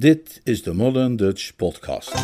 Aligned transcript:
Dit 0.00 0.40
is 0.44 0.62
de 0.62 0.74
Modern 0.74 1.16
Dutch 1.16 1.56
Podcast. 1.56 2.14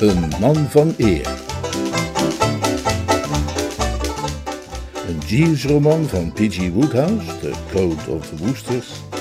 Een 0.00 0.28
man 0.40 0.56
van 0.56 0.94
eer. 0.96 1.26
Een 5.08 5.18
Jeeves-roman 5.26 6.04
van 6.04 6.32
P.G. 6.32 6.70
Woodhouse, 6.72 7.38
The 7.38 7.52
Code 7.72 8.10
of 8.10 8.28
the 8.28 8.36
Woosters. 8.36 9.11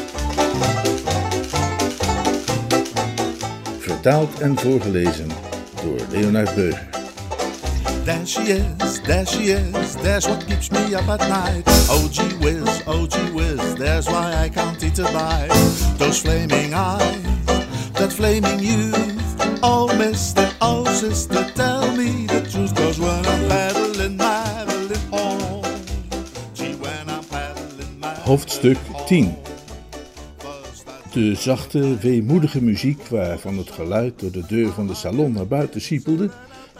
Vertaald 4.01 4.39
en 4.39 4.57
voorgelezen 4.57 5.27
door 5.83 5.99
Leonard 6.09 6.55
Beuger. 6.55 6.89
There 8.03 8.25
she 8.25 8.41
is, 8.41 9.01
there 9.01 9.25
she 9.25 9.43
is, 9.43 9.93
there's 10.01 10.27
what 10.27 10.45
keeps 10.45 10.69
me 10.69 10.95
up 10.95 11.07
at 11.07 11.19
night. 11.29 11.63
Oh 11.89 12.07
gee 12.11 12.35
whiz, 12.39 12.81
oh 12.87 13.07
gee 13.07 13.31
whiz, 13.31 13.75
there's 13.75 14.07
why 14.07 14.45
I 14.45 14.49
can't 14.49 14.83
eat 14.83 14.99
a 14.99 15.03
bite. 15.03 15.51
Those 15.97 16.19
flaming 16.21 16.73
eyes, 16.73 17.45
that 17.93 18.11
flaming 18.11 18.59
youth. 18.59 19.59
Oh 19.61 19.87
mister, 19.97 20.49
oh 20.61 20.83
sister, 20.85 21.45
tell 21.53 21.95
me 21.95 22.25
the 22.25 22.41
truth. 22.51 22.73
Cause 22.75 22.99
when 22.99 23.25
I'm 23.25 23.47
paddling, 23.49 24.17
paddling 24.17 25.09
home. 25.11 25.63
Gee, 26.55 26.73
when 26.73 27.07
I'm 27.07 27.23
paddling, 27.25 27.99
my 27.99 28.15
Hoofdstuk 28.25 28.79
10 29.07 29.50
De 31.11 31.35
zachte, 31.35 31.97
weemoedige 31.97 32.61
muziek 32.61 33.01
waarvan 33.01 33.57
het 33.57 33.71
geluid 33.71 34.19
door 34.19 34.31
de 34.31 34.45
deur 34.47 34.71
van 34.71 34.87
de 34.87 34.93
salon 34.93 35.31
naar 35.31 35.47
buiten 35.47 35.81
siepelde, 35.81 36.29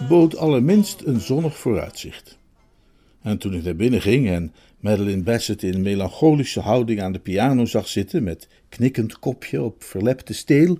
bood 0.09 0.37
allerminst 0.37 1.01
een 1.05 1.19
zonnig 1.19 1.57
vooruitzicht. 1.57 2.37
En 3.21 3.37
toen 3.37 3.53
ik 3.53 3.63
naar 3.63 3.75
binnen 3.75 4.01
ging 4.01 4.29
en 4.29 4.53
Madeline 4.79 5.23
Bassett 5.23 5.63
in 5.63 5.81
melancholische 5.81 6.59
houding 6.59 7.01
aan 7.01 7.11
de 7.11 7.19
piano 7.19 7.65
zag 7.65 7.87
zitten, 7.87 8.23
met 8.23 8.47
knikkend 8.69 9.19
kopje 9.19 9.61
op 9.61 9.83
verlepte 9.83 10.33
steel, 10.33 10.77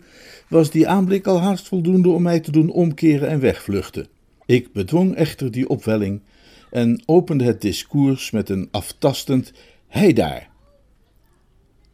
was 0.48 0.72
die 0.72 0.88
aanblik 0.88 1.28
al 1.28 1.40
haast 1.40 1.68
voldoende 1.68 2.10
om 2.10 2.22
mij 2.22 2.40
te 2.40 2.52
doen 2.52 2.70
omkeren 2.70 3.30
en 3.30 3.40
wegvluchten. 3.40 4.08
Ik 4.46 4.74
bedwong 4.74 5.16
echter 5.16 5.52
die 5.52 5.70
opwelling 5.70 6.22
en 6.70 7.04
opende 7.06 7.44
het 7.44 7.62
discours 7.62 8.32
met 8.32 8.50
een 8.50 8.68
aftastend 8.72 9.54
Hei 9.88 10.14
daar! 10.14 10.50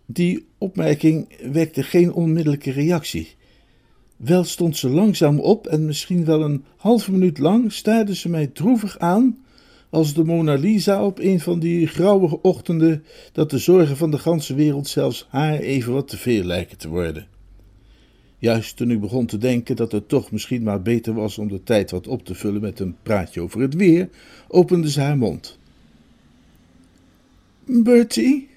Die 0.05 0.47
opmerking 0.58 1.27
wekte 1.52 1.83
geen 1.83 2.13
onmiddellijke 2.13 2.72
reactie. 2.72 3.36
Wel 4.17 4.44
stond 4.44 4.77
ze 4.77 4.89
langzaam 4.89 5.39
op 5.39 5.67
en 5.67 5.86
misschien 5.86 6.25
wel 6.25 6.41
een 6.41 6.64
halve 6.77 7.11
minuut 7.11 7.38
lang 7.38 7.72
staarde 7.72 8.16
ze 8.16 8.30
mij 8.30 8.47
droevig 8.47 8.99
aan, 8.99 9.38
als 9.89 10.14
de 10.14 10.23
Mona 10.23 10.53
Lisa 10.53 11.05
op 11.05 11.19
een 11.19 11.39
van 11.39 11.59
die 11.59 11.88
grauwe 11.88 12.41
ochtenden 12.41 13.03
dat 13.31 13.49
de 13.49 13.58
zorgen 13.58 13.97
van 13.97 14.11
de 14.11 14.17
ganse 14.17 14.55
wereld 14.55 14.88
zelfs 14.88 15.27
haar 15.30 15.59
even 15.59 15.94
wat 15.94 16.08
te 16.08 16.17
veel 16.17 16.44
lijken 16.44 16.77
te 16.77 16.88
worden. 16.88 17.27
Juist 18.39 18.77
toen 18.77 18.92
ik 18.92 18.99
begon 18.99 19.25
te 19.25 19.38
denken 19.38 19.75
dat 19.75 19.92
het 19.92 20.09
toch 20.09 20.31
misschien 20.31 20.64
maar 20.64 20.81
beter 20.81 21.14
was 21.14 21.38
om 21.38 21.47
de 21.47 21.64
tijd 21.64 21.92
wat 21.92 22.08
op 22.08 22.25
te 22.25 22.36
vullen 22.36 22.61
met 22.61 22.80
een 22.80 22.95
praatje 23.03 23.42
over 23.42 23.61
het 23.61 23.73
weer, 23.73 24.09
opende 24.47 24.92
ze 24.92 25.02
haar 25.02 25.17
mond. 25.17 25.58
Bertie? 27.66 28.49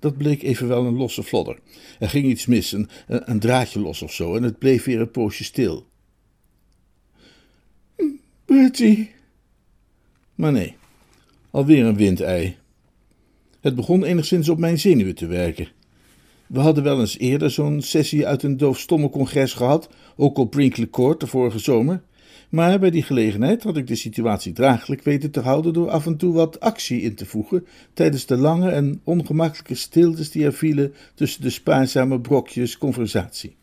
Dat 0.00 0.16
bleek 0.16 0.42
evenwel 0.42 0.86
een 0.86 0.96
losse 0.96 1.22
flodder. 1.22 1.58
Er 1.98 2.08
ging 2.08 2.26
iets 2.26 2.46
mis, 2.46 2.72
een, 3.06 3.38
draadje 3.38 3.80
los 3.80 4.02
of 4.02 4.12
zo, 4.12 4.36
en 4.36 4.42
het 4.42 4.58
bleef 4.58 4.84
weer 4.84 5.00
een 5.00 5.10
poosje 5.10 5.44
stil. 5.44 5.86
Bertie. 8.44 9.10
Maar 10.34 10.52
nee, 10.52 10.76
alweer 11.50 11.84
een 11.84 11.96
windei. 11.96 12.56
Het 13.60 13.74
begon 13.74 14.04
enigszins 14.04 14.48
op 14.48 14.58
mijn 14.58 14.78
zenuwen 14.78 15.14
te 15.14 15.26
werken. 15.26 15.68
We 16.46 16.60
hadden 16.60 16.84
wel 16.84 17.00
eens 17.00 17.18
eerder 17.18 17.50
zo'n 17.50 17.82
sessie 17.82 18.26
uit 18.26 18.42
een 18.42 18.56
doofstomme 18.56 19.10
congres 19.10 19.52
gehad, 19.52 19.88
ook 20.16 20.38
op 20.38 20.50
Brinkley 20.50 20.88
Court 20.90 21.20
de 21.20 21.26
vorige 21.26 21.58
zomer. 21.58 22.02
Maar 22.50 22.78
bij 22.78 22.90
die 22.90 23.02
gelegenheid 23.02 23.62
had 23.62 23.76
ik 23.76 23.86
de 23.86 23.94
situatie 23.94 24.52
draaglijk 24.52 25.02
weten 25.02 25.30
te 25.30 25.40
houden 25.40 25.72
door 25.72 25.90
af 25.90 26.06
en 26.06 26.16
toe 26.16 26.32
wat 26.32 26.60
actie 26.60 27.00
in 27.00 27.14
te 27.14 27.26
voegen 27.26 27.66
tijdens 27.92 28.26
de 28.26 28.36
lange 28.36 28.70
en 28.70 29.00
ongemakkelijke 29.04 29.74
stiltes 29.74 30.30
die 30.30 30.44
er 30.44 30.52
vielen 30.52 30.94
tussen 31.14 31.42
de 31.42 31.50
spaarzame 31.50 32.20
brokjes 32.20 32.78
conversatie. 32.78 33.56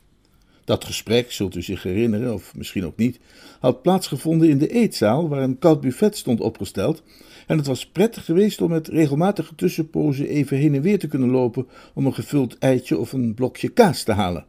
Dat 0.66 0.86
gesprek, 0.86 1.32
zult 1.32 1.56
u 1.56 1.62
zich 1.62 1.84
herinneren, 1.84 2.34
of 2.34 2.56
misschien 2.56 2.86
ook 2.86 2.98
niet, 2.98 3.20
had 3.60 3.82
plaatsgevonden 3.82 4.50
in 4.50 4.58
de 4.58 4.68
eetzaal 4.68 5.30
waar 5.30 5.44
een 5.44 5.60
koud 5.60 5.82
buffet 5.82 6.18
stond 6.18 6.42
opgesteld 6.42 7.04
en 7.48 7.58
het 7.58 7.68
was 7.68 7.88
prettig 7.88 8.26
geweest 8.26 8.62
om 8.62 8.70
met 8.70 8.88
regelmatige 8.88 9.56
tussenpozen 9.56 10.28
even 10.28 10.58
heen 10.58 10.76
en 10.76 10.82
weer 10.82 11.00
te 11.00 11.08
kunnen 11.08 11.30
lopen 11.30 11.68
om 11.94 12.06
een 12.06 12.14
gevuld 12.14 12.58
eitje 12.58 12.98
of 12.98 13.14
een 13.14 13.34
blokje 13.34 13.70
kaas 13.70 14.04
te 14.04 14.12
halen. 14.12 14.46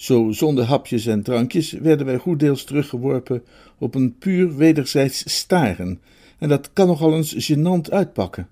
Zo 0.00 0.32
zonder 0.32 0.64
hapjes 0.64 1.06
en 1.06 1.22
drankjes 1.22 1.72
werden 1.72 2.06
wij 2.06 2.18
goed 2.18 2.40
deels 2.40 2.64
teruggeworpen 2.64 3.42
op 3.78 3.94
een 3.94 4.18
puur 4.18 4.56
wederzijds 4.56 5.36
staren, 5.36 6.00
en 6.38 6.48
dat 6.48 6.72
kan 6.72 6.86
nogal 6.86 7.16
eens 7.16 7.52
gênant 7.52 7.90
uitpakken. 7.90 8.48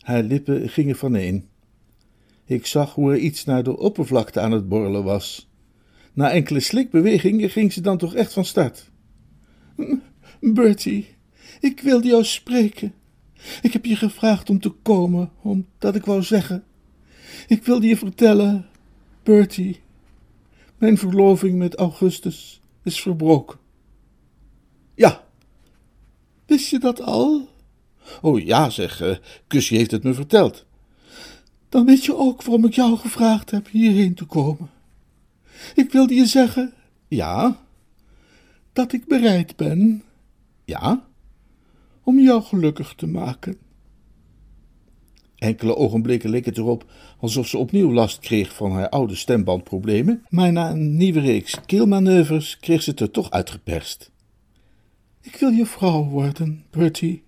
Haar 0.00 0.22
lippen 0.22 0.68
gingen 0.68 0.96
vaneen. 0.96 1.48
Ik 2.44 2.66
zag 2.66 2.94
hoe 2.94 3.12
er 3.12 3.18
iets 3.18 3.44
naar 3.44 3.62
de 3.62 3.78
oppervlakte 3.78 4.40
aan 4.40 4.52
het 4.52 4.68
borrelen 4.68 5.04
was. 5.04 5.48
Na 6.12 6.30
enkele 6.30 6.60
slikbewegingen 6.60 7.50
ging 7.50 7.72
ze 7.72 7.80
dan 7.80 7.98
toch 7.98 8.14
echt 8.14 8.32
van 8.32 8.44
start. 8.44 8.90
Bertie, 10.40 11.06
ik 11.60 11.80
wilde 11.80 12.08
jou 12.08 12.24
spreken. 12.24 12.92
Ik 13.62 13.72
heb 13.72 13.84
je 13.84 13.96
gevraagd 13.96 14.50
om 14.50 14.60
te 14.60 14.70
komen, 14.70 15.30
omdat 15.42 15.94
ik 15.94 16.04
wou 16.04 16.22
zeggen. 16.22 16.64
Ik 17.46 17.64
wilde 17.64 17.86
je 17.86 17.96
vertellen, 17.96 18.66
Bertie, 19.22 19.84
mijn 20.78 20.98
verloving 20.98 21.58
met 21.58 21.74
Augustus 21.74 22.60
is 22.82 23.00
verbroken. 23.00 23.58
Ja, 24.94 25.24
wist 26.46 26.68
je 26.68 26.78
dat 26.78 27.00
al? 27.00 27.48
Oh 28.20 28.40
ja, 28.40 28.70
zeg, 28.70 29.02
uh, 29.02 29.16
Kusje 29.46 29.76
heeft 29.76 29.90
het 29.90 30.02
me 30.02 30.14
verteld. 30.14 30.64
Dan 31.68 31.86
weet 31.86 32.04
je 32.04 32.16
ook 32.16 32.42
waarom 32.42 32.64
ik 32.64 32.74
jou 32.74 32.96
gevraagd 32.96 33.50
heb 33.50 33.68
hierheen 33.68 34.14
te 34.14 34.24
komen. 34.24 34.70
Ik 35.74 35.92
wilde 35.92 36.14
je 36.14 36.26
zeggen, 36.26 36.72
Ja, 37.08 37.58
dat 38.72 38.92
ik 38.92 39.06
bereid 39.06 39.56
ben 39.56 40.02
ja. 40.64 41.04
om 42.02 42.20
jou 42.20 42.42
gelukkig 42.42 42.94
te 42.94 43.06
maken. 43.06 43.58
Enkele 45.38 45.76
ogenblikken 45.76 46.30
leek 46.30 46.44
het 46.44 46.58
erop 46.58 46.84
alsof 47.18 47.46
ze 47.46 47.58
opnieuw 47.58 47.92
last 47.92 48.18
kreeg 48.18 48.54
van 48.54 48.72
haar 48.72 48.88
oude 48.88 49.14
stembandproblemen, 49.14 50.24
maar 50.28 50.52
na 50.52 50.70
een 50.70 50.96
nieuwe 50.96 51.20
reeks 51.20 51.56
keelmanoeuvres 51.66 52.58
kreeg 52.58 52.82
ze 52.82 52.90
het 52.90 53.00
er 53.00 53.10
toch 53.10 53.30
uitgeperst. 53.30 54.10
Ik 55.20 55.36
wil 55.36 55.50
je 55.50 55.66
vrouw 55.66 56.04
worden, 56.04 56.64
Bertie. 56.70 57.24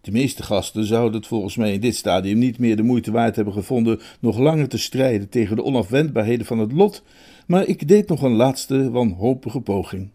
De 0.00 0.12
meeste 0.12 0.42
gasten 0.42 0.84
zouden 0.84 1.18
het 1.18 1.26
volgens 1.26 1.56
mij 1.56 1.72
in 1.72 1.80
dit 1.80 1.94
stadium 1.96 2.38
niet 2.38 2.58
meer 2.58 2.76
de 2.76 2.82
moeite 2.82 3.10
waard 3.10 3.36
hebben 3.36 3.54
gevonden 3.54 4.00
nog 4.20 4.38
langer 4.38 4.68
te 4.68 4.78
strijden 4.78 5.28
tegen 5.28 5.56
de 5.56 5.64
onafwendbaarheden 5.64 6.46
van 6.46 6.58
het 6.58 6.72
lot, 6.72 7.02
maar 7.46 7.66
ik 7.66 7.88
deed 7.88 8.08
nog 8.08 8.22
een 8.22 8.34
laatste 8.34 8.90
wanhopige 8.90 9.60
poging. 9.60 10.10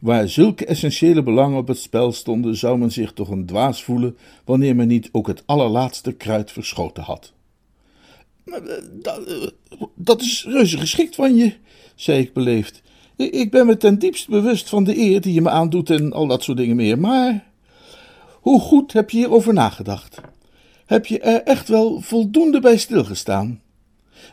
Waar 0.00 0.28
zulke 0.28 0.66
essentiële 0.66 1.22
belangen 1.22 1.58
op 1.58 1.68
het 1.68 1.78
spel 1.78 2.12
stonden, 2.12 2.56
zou 2.56 2.78
men 2.78 2.92
zich 2.92 3.12
toch 3.12 3.28
een 3.28 3.46
dwaas 3.46 3.84
voelen 3.84 4.16
wanneer 4.44 4.76
men 4.76 4.88
niet 4.88 5.08
ook 5.12 5.26
het 5.26 5.42
allerlaatste 5.46 6.12
kruid 6.12 6.52
verschoten 6.52 7.02
had. 7.02 7.32
Dat, 8.92 9.26
eh, 9.26 9.46
dat 9.94 10.20
is 10.20 10.44
reuze 10.48 10.78
geschikt 10.78 11.14
van 11.14 11.36
je, 11.36 11.54
zei 11.94 12.18
ik 12.20 12.32
beleefd. 12.32 12.82
Ik 13.16 13.50
ben 13.50 13.66
me 13.66 13.76
ten 13.76 13.98
diepste 13.98 14.30
bewust 14.30 14.68
van 14.68 14.84
de 14.84 14.98
eer 14.98 15.20
die 15.20 15.32
je 15.34 15.40
me 15.40 15.50
aandoet 15.50 15.90
en 15.90 16.12
al 16.12 16.26
dat 16.26 16.42
soort 16.42 16.56
dingen 16.56 16.76
meer, 16.76 16.98
maar 16.98 17.46
hoe 18.30 18.60
goed 18.60 18.92
heb 18.92 19.10
je 19.10 19.16
hierover 19.16 19.52
nagedacht? 19.52 20.20
Heb 20.86 21.06
je 21.06 21.20
er 21.20 21.42
echt 21.42 21.68
wel 21.68 22.00
voldoende 22.00 22.60
bij 22.60 22.76
stilgestaan? 22.76 23.60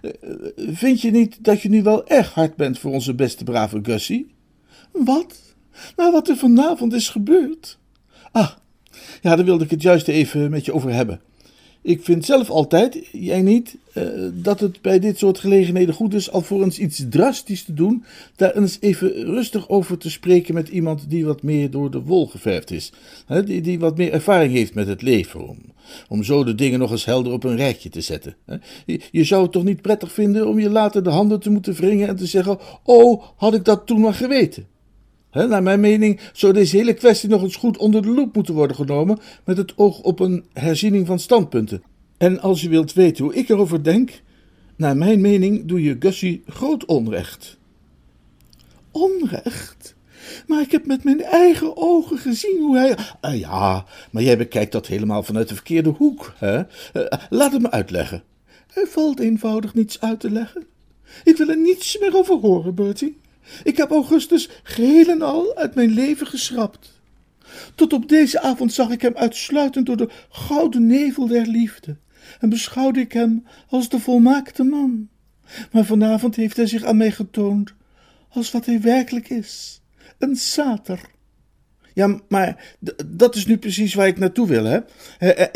Eh, 0.01 0.11
Vind 0.55 1.01
je 1.01 1.11
niet 1.11 1.43
dat 1.43 1.61
je 1.61 1.69
nu 1.69 1.83
wel 1.83 2.07
erg 2.07 2.33
hard 2.33 2.55
bent 2.55 2.79
voor 2.79 2.91
onze 2.91 3.15
beste 3.15 3.43
brave 3.43 3.79
Gussie? 3.83 4.35
Wat? 5.05 5.55
Nou, 5.95 6.11
wat 6.11 6.29
er 6.29 6.37
vanavond 6.37 6.93
is 6.93 7.09
gebeurd? 7.09 7.77
Ah, 8.31 8.49
ja, 9.21 9.35
daar 9.35 9.45
wilde 9.45 9.63
ik 9.63 9.69
het 9.69 9.81
juist 9.81 10.07
even 10.07 10.49
met 10.49 10.65
je 10.65 10.73
over 10.73 10.93
hebben. 10.93 11.21
Ik 11.87 12.03
vind 12.03 12.25
zelf 12.25 12.49
altijd, 12.49 12.99
jij 13.11 13.41
niet, 13.41 13.77
eh, 13.93 14.03
dat 14.33 14.59
het 14.59 14.81
bij 14.81 14.99
dit 14.99 15.17
soort 15.17 15.39
gelegenheden 15.39 15.93
goed 15.93 16.13
is 16.13 16.31
alvorens 16.31 16.79
iets 16.79 17.03
drastisch 17.09 17.63
te 17.63 17.73
doen, 17.73 18.03
daar 18.35 18.55
eens 18.55 18.77
even 18.79 19.11
rustig 19.11 19.69
over 19.69 19.97
te 19.97 20.09
spreken 20.09 20.53
met 20.53 20.69
iemand 20.69 21.09
die 21.09 21.25
wat 21.25 21.43
meer 21.43 21.71
door 21.71 21.91
de 21.91 22.01
wol 22.01 22.27
geverfd 22.27 22.71
is. 22.71 22.91
Die, 23.45 23.61
die 23.61 23.79
wat 23.79 23.97
meer 23.97 24.11
ervaring 24.11 24.53
heeft 24.53 24.73
met 24.73 24.87
het 24.87 25.01
leven. 25.01 25.47
Om, 25.47 25.57
om 26.09 26.23
zo 26.23 26.43
de 26.43 26.55
dingen 26.55 26.79
nog 26.79 26.91
eens 26.91 27.05
helder 27.05 27.33
op 27.33 27.43
een 27.43 27.55
rijtje 27.55 27.89
te 27.89 28.01
zetten. 28.01 28.35
Je, 28.85 29.01
je 29.11 29.23
zou 29.23 29.43
het 29.43 29.51
toch 29.51 29.63
niet 29.63 29.81
prettig 29.81 30.11
vinden 30.11 30.47
om 30.47 30.59
je 30.59 30.69
later 30.69 31.03
de 31.03 31.09
handen 31.09 31.39
te 31.39 31.49
moeten 31.49 31.73
wringen 31.73 32.07
en 32.07 32.15
te 32.15 32.25
zeggen: 32.25 32.59
Oh, 32.83 33.23
had 33.35 33.53
ik 33.53 33.65
dat 33.65 33.85
toen 33.85 34.01
maar 34.01 34.13
geweten. 34.13 34.67
Naar 35.31 35.63
mijn 35.63 35.79
mening 35.79 36.19
zou 36.33 36.53
deze 36.53 36.77
hele 36.77 36.93
kwestie 36.93 37.29
nog 37.29 37.41
eens 37.41 37.55
goed 37.55 37.77
onder 37.77 38.01
de 38.01 38.09
loep 38.09 38.35
moeten 38.35 38.53
worden 38.53 38.75
genomen 38.75 39.19
met 39.43 39.57
het 39.57 39.77
oog 39.77 39.99
op 39.99 40.19
een 40.19 40.45
herziening 40.53 41.07
van 41.07 41.19
standpunten. 41.19 41.83
En 42.17 42.39
als 42.39 42.61
je 42.61 42.69
wilt 42.69 42.93
weten 42.93 43.23
hoe 43.23 43.33
ik 43.33 43.49
erover 43.49 43.83
denk, 43.83 44.21
naar 44.75 44.97
mijn 44.97 45.21
mening 45.21 45.65
doe 45.65 45.81
je 45.83 45.95
Gussie 45.99 46.43
groot 46.47 46.85
onrecht. 46.85 47.57
Onrecht? 48.91 49.95
Maar 50.47 50.61
ik 50.61 50.71
heb 50.71 50.85
met 50.85 51.03
mijn 51.03 51.21
eigen 51.21 51.77
ogen 51.77 52.17
gezien 52.17 52.57
hoe 52.59 52.77
hij. 52.77 52.97
Ah, 53.21 53.39
ja, 53.39 53.85
maar 54.11 54.23
jij 54.23 54.37
bekijkt 54.37 54.71
dat 54.71 54.87
helemaal 54.87 55.23
vanuit 55.23 55.47
de 55.47 55.55
verkeerde 55.55 55.89
hoek. 55.89 56.33
Hè? 56.37 56.57
Eh, 56.93 57.19
laat 57.29 57.51
het 57.51 57.61
me 57.61 57.71
uitleggen. 57.71 58.23
Er 58.73 58.87
valt 58.87 59.19
eenvoudig 59.19 59.73
niets 59.73 60.01
uit 60.01 60.19
te 60.19 60.31
leggen. 60.31 60.65
Ik 61.23 61.37
wil 61.37 61.49
er 61.49 61.57
niets 61.57 61.99
meer 61.99 62.15
over 62.15 62.35
horen, 62.35 62.75
Bertie. 62.75 63.17
Ik 63.63 63.77
heb 63.77 63.91
Augustus 63.91 64.49
geheel 64.63 65.07
en 65.07 65.21
al 65.21 65.55
uit 65.55 65.75
mijn 65.75 65.89
leven 65.89 66.27
geschrapt. 66.27 67.01
Tot 67.75 67.93
op 67.93 68.09
deze 68.09 68.41
avond 68.41 68.73
zag 68.73 68.89
ik 68.89 69.01
hem 69.01 69.15
uitsluitend 69.15 69.85
door 69.85 69.97
de 69.97 70.09
gouden 70.29 70.85
nevel 70.85 71.27
der 71.27 71.45
liefde 71.47 71.97
en 72.39 72.49
beschouwde 72.49 72.99
ik 72.99 73.11
hem 73.11 73.45
als 73.69 73.89
de 73.89 73.99
volmaakte 73.99 74.63
man. 74.63 75.09
Maar 75.71 75.85
vanavond 75.85 76.35
heeft 76.35 76.57
hij 76.57 76.67
zich 76.67 76.83
aan 76.83 76.97
mij 76.97 77.11
getoond 77.11 77.73
als 78.29 78.51
wat 78.51 78.65
hij 78.65 78.81
werkelijk 78.81 79.29
is: 79.29 79.81
een 80.17 80.35
sater. 80.35 80.99
Ja, 81.93 82.19
maar 82.27 82.75
dat 83.05 83.35
is 83.35 83.45
nu 83.45 83.57
precies 83.57 83.93
waar 83.93 84.07
ik 84.07 84.17
naartoe 84.17 84.47
wil, 84.47 84.63
hè? 84.63 84.79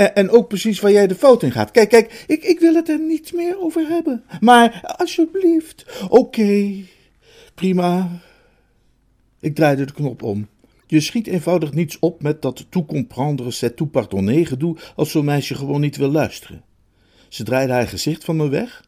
En 0.03 0.29
ook 0.29 0.47
precies 0.47 0.79
waar 0.79 0.91
jij 0.91 1.07
de 1.07 1.15
fout 1.15 1.43
in 1.43 1.51
gaat. 1.51 1.71
Kijk, 1.71 1.89
kijk, 1.89 2.23
ik, 2.27 2.43
ik 2.43 2.59
wil 2.59 2.75
het 2.75 2.89
er 2.89 2.99
niet 2.99 3.33
meer 3.33 3.59
over 3.59 3.87
hebben. 3.87 4.23
Maar 4.39 4.95
alsjeblieft, 4.97 5.85
oké, 6.09 6.73
prima. 7.61 8.09
Ik 9.39 9.55
draaide 9.55 9.85
de 9.85 9.93
knop 9.93 10.23
om. 10.23 10.47
Je 10.87 10.99
schiet 10.99 11.27
eenvoudig 11.27 11.73
niets 11.73 11.99
op 11.99 12.21
met 12.21 12.41
dat 12.41 12.65
tout 12.69 12.87
comprendre, 12.87 13.51
c'est 13.51 13.75
tout 13.75 13.91
pardonner 13.91 14.47
gedoe 14.47 14.77
als 14.95 15.11
zo'n 15.11 15.25
meisje 15.25 15.55
gewoon 15.55 15.81
niet 15.81 15.97
wil 15.97 16.11
luisteren. 16.11 16.63
Ze 17.27 17.43
draaide 17.43 17.73
haar 17.73 17.87
gezicht 17.87 18.23
van 18.23 18.35
me 18.35 18.49
weg, 18.49 18.85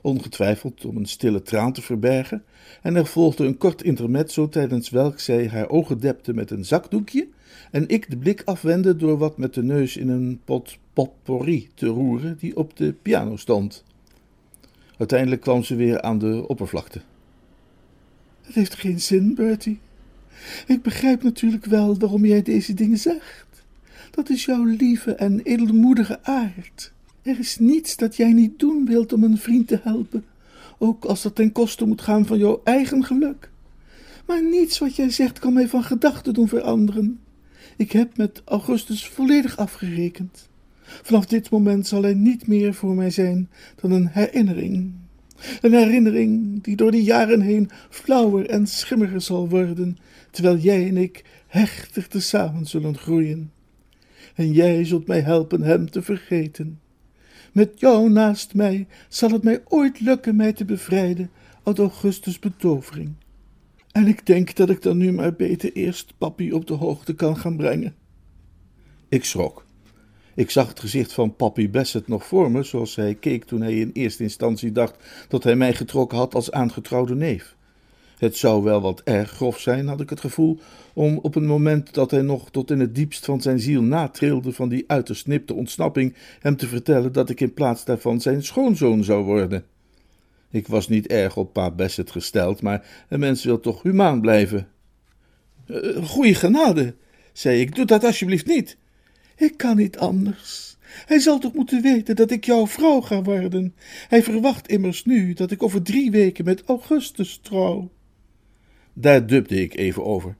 ongetwijfeld 0.00 0.84
om 0.84 0.96
een 0.96 1.06
stille 1.06 1.42
traan 1.42 1.72
te 1.72 1.82
verbergen, 1.82 2.44
en 2.82 2.96
er 2.96 3.06
volgde 3.06 3.44
een 3.44 3.58
kort 3.58 3.82
intermezzo 3.82 4.48
tijdens 4.48 4.90
welk 4.90 5.20
zij 5.20 5.48
haar 5.48 5.68
ogen 5.68 6.00
depte 6.00 6.34
met 6.34 6.50
een 6.50 6.64
zakdoekje 6.64 7.28
en 7.70 7.88
ik 7.88 8.10
de 8.10 8.16
blik 8.16 8.42
afwendde 8.44 8.96
door 8.96 9.18
wat 9.18 9.38
met 9.38 9.54
de 9.54 9.62
neus 9.62 9.96
in 9.96 10.08
een 10.08 10.40
pot 10.44 10.78
potpourri 10.92 11.68
te 11.74 11.86
roeren 11.86 12.36
die 12.38 12.56
op 12.56 12.76
de 12.76 12.92
piano 13.02 13.36
stond. 13.36 13.84
Uiteindelijk 14.98 15.40
kwam 15.40 15.62
ze 15.62 15.74
weer 15.74 16.02
aan 16.02 16.18
de 16.18 16.44
oppervlakte. 16.48 17.00
Het 18.46 18.54
heeft 18.54 18.74
geen 18.74 19.00
zin, 19.00 19.34
Bertie. 19.34 19.78
Ik 20.66 20.82
begrijp 20.82 21.22
natuurlijk 21.22 21.64
wel 21.64 21.98
waarom 21.98 22.24
jij 22.24 22.42
deze 22.42 22.74
dingen 22.74 22.98
zegt. 22.98 23.46
Dat 24.10 24.30
is 24.30 24.44
jouw 24.44 24.64
lieve 24.64 25.14
en 25.14 25.40
edelmoedige 25.40 26.18
aard. 26.22 26.92
Er 27.22 27.38
is 27.38 27.58
niets 27.58 27.96
dat 27.96 28.16
jij 28.16 28.32
niet 28.32 28.58
doen 28.58 28.84
wilt 28.84 29.12
om 29.12 29.22
een 29.22 29.38
vriend 29.38 29.68
te 29.68 29.80
helpen, 29.82 30.24
ook 30.78 31.04
als 31.04 31.22
dat 31.22 31.34
ten 31.34 31.52
koste 31.52 31.84
moet 31.86 32.00
gaan 32.00 32.26
van 32.26 32.38
jouw 32.38 32.60
eigen 32.64 33.04
geluk. 33.04 33.50
Maar 34.26 34.42
niets 34.42 34.78
wat 34.78 34.96
jij 34.96 35.10
zegt 35.10 35.38
kan 35.38 35.52
mij 35.52 35.68
van 35.68 35.82
gedachten 35.82 36.34
doen 36.34 36.48
veranderen. 36.48 37.20
Ik 37.76 37.92
heb 37.92 38.16
met 38.16 38.42
Augustus 38.44 39.08
volledig 39.08 39.56
afgerekend. 39.56 40.48
Vanaf 40.82 41.26
dit 41.26 41.50
moment 41.50 41.86
zal 41.86 42.02
hij 42.02 42.14
niet 42.14 42.46
meer 42.46 42.74
voor 42.74 42.94
mij 42.94 43.10
zijn 43.10 43.48
dan 43.80 43.90
een 43.90 44.06
herinnering. 44.06 44.92
Een 45.60 45.72
herinnering 45.72 46.62
die 46.62 46.76
door 46.76 46.90
de 46.90 47.02
jaren 47.02 47.40
heen 47.40 47.70
flauwer 47.90 48.46
en 48.46 48.66
schimmiger 48.66 49.20
zal 49.20 49.48
worden, 49.48 49.98
terwijl 50.30 50.56
jij 50.56 50.88
en 50.88 50.96
ik 50.96 51.24
hechter 51.46 52.08
tezamen 52.08 52.66
zullen 52.66 52.98
groeien. 52.98 53.52
En 54.34 54.52
jij 54.52 54.84
zult 54.84 55.06
mij 55.06 55.20
helpen 55.20 55.62
hem 55.62 55.90
te 55.90 56.02
vergeten. 56.02 56.80
Met 57.52 57.80
jou 57.80 58.10
naast 58.10 58.54
mij 58.54 58.86
zal 59.08 59.30
het 59.30 59.42
mij 59.42 59.62
ooit 59.68 60.00
lukken 60.00 60.36
mij 60.36 60.52
te 60.52 60.64
bevrijden 60.64 61.30
uit 61.62 61.78
Augustus' 61.78 62.38
betovering. 62.38 63.14
En 63.92 64.06
ik 64.06 64.26
denk 64.26 64.54
dat 64.54 64.70
ik 64.70 64.82
dan 64.82 64.96
nu 64.96 65.12
maar 65.12 65.34
beter 65.34 65.72
eerst 65.72 66.12
papi 66.18 66.52
op 66.52 66.66
de 66.66 66.74
hoogte 66.74 67.14
kan 67.14 67.36
gaan 67.36 67.56
brengen. 67.56 67.94
Ik 69.08 69.24
schrok. 69.24 69.65
Ik 70.36 70.50
zag 70.50 70.68
het 70.68 70.80
gezicht 70.80 71.12
van 71.12 71.36
papi 71.36 71.70
Bassett 71.70 72.08
nog 72.08 72.26
voor 72.26 72.50
me, 72.50 72.62
zoals 72.62 72.96
hij 72.96 73.14
keek 73.14 73.44
toen 73.44 73.60
hij 73.60 73.74
in 73.74 73.90
eerste 73.92 74.22
instantie 74.22 74.72
dacht 74.72 75.26
dat 75.28 75.44
hij 75.44 75.56
mij 75.56 75.74
getrokken 75.74 76.18
had 76.18 76.34
als 76.34 76.50
aangetrouwde 76.50 77.14
neef. 77.14 77.56
Het 78.18 78.36
zou 78.36 78.62
wel 78.62 78.80
wat 78.80 79.02
erg 79.04 79.30
grof 79.30 79.58
zijn, 79.58 79.86
had 79.86 80.00
ik 80.00 80.10
het 80.10 80.20
gevoel, 80.20 80.58
om 80.94 81.18
op 81.22 81.34
een 81.34 81.46
moment 81.46 81.94
dat 81.94 82.10
hij 82.10 82.22
nog 82.22 82.50
tot 82.50 82.70
in 82.70 82.80
het 82.80 82.94
diepst 82.94 83.24
van 83.24 83.40
zijn 83.40 83.60
ziel 83.60 83.82
natrilde 83.82 84.52
van 84.52 84.68
die 84.68 84.84
uiterst 84.86 85.26
nipte 85.26 85.54
ontsnapping, 85.54 86.14
hem 86.40 86.56
te 86.56 86.66
vertellen 86.66 87.12
dat 87.12 87.30
ik 87.30 87.40
in 87.40 87.54
plaats 87.54 87.84
daarvan 87.84 88.20
zijn 88.20 88.42
schoonzoon 88.42 89.04
zou 89.04 89.24
worden. 89.24 89.64
Ik 90.50 90.66
was 90.66 90.88
niet 90.88 91.06
erg 91.06 91.36
op 91.36 91.52
pa 91.52 91.70
Bassett 91.70 92.10
gesteld, 92.10 92.62
maar 92.62 92.86
een 93.08 93.20
mens 93.20 93.44
wil 93.44 93.60
toch 93.60 93.82
humaan 93.82 94.20
blijven. 94.20 94.68
Uh, 95.66 96.04
goeie 96.04 96.34
genade, 96.34 96.94
zei 97.32 97.60
ik, 97.60 97.74
doe 97.74 97.84
dat 97.84 98.04
alsjeblieft 98.04 98.46
niet. 98.46 98.76
Ik 99.36 99.56
kan 99.56 99.76
niet 99.76 99.98
anders. 99.98 100.76
Hij 101.06 101.18
zal 101.18 101.38
toch 101.38 101.54
moeten 101.54 101.82
weten 101.82 102.16
dat 102.16 102.30
ik 102.30 102.44
jouw 102.44 102.66
vrouw 102.66 103.00
ga 103.00 103.22
worden. 103.22 103.74
Hij 104.08 104.22
verwacht 104.22 104.68
immers 104.68 105.04
nu 105.04 105.32
dat 105.32 105.50
ik 105.50 105.62
over 105.62 105.82
drie 105.82 106.10
weken 106.10 106.44
met 106.44 106.62
Augustus 106.64 107.38
trouw. 107.42 107.90
Daar 108.92 109.26
dubde 109.26 109.62
ik 109.62 109.74
even 109.74 110.04
over. 110.04 110.36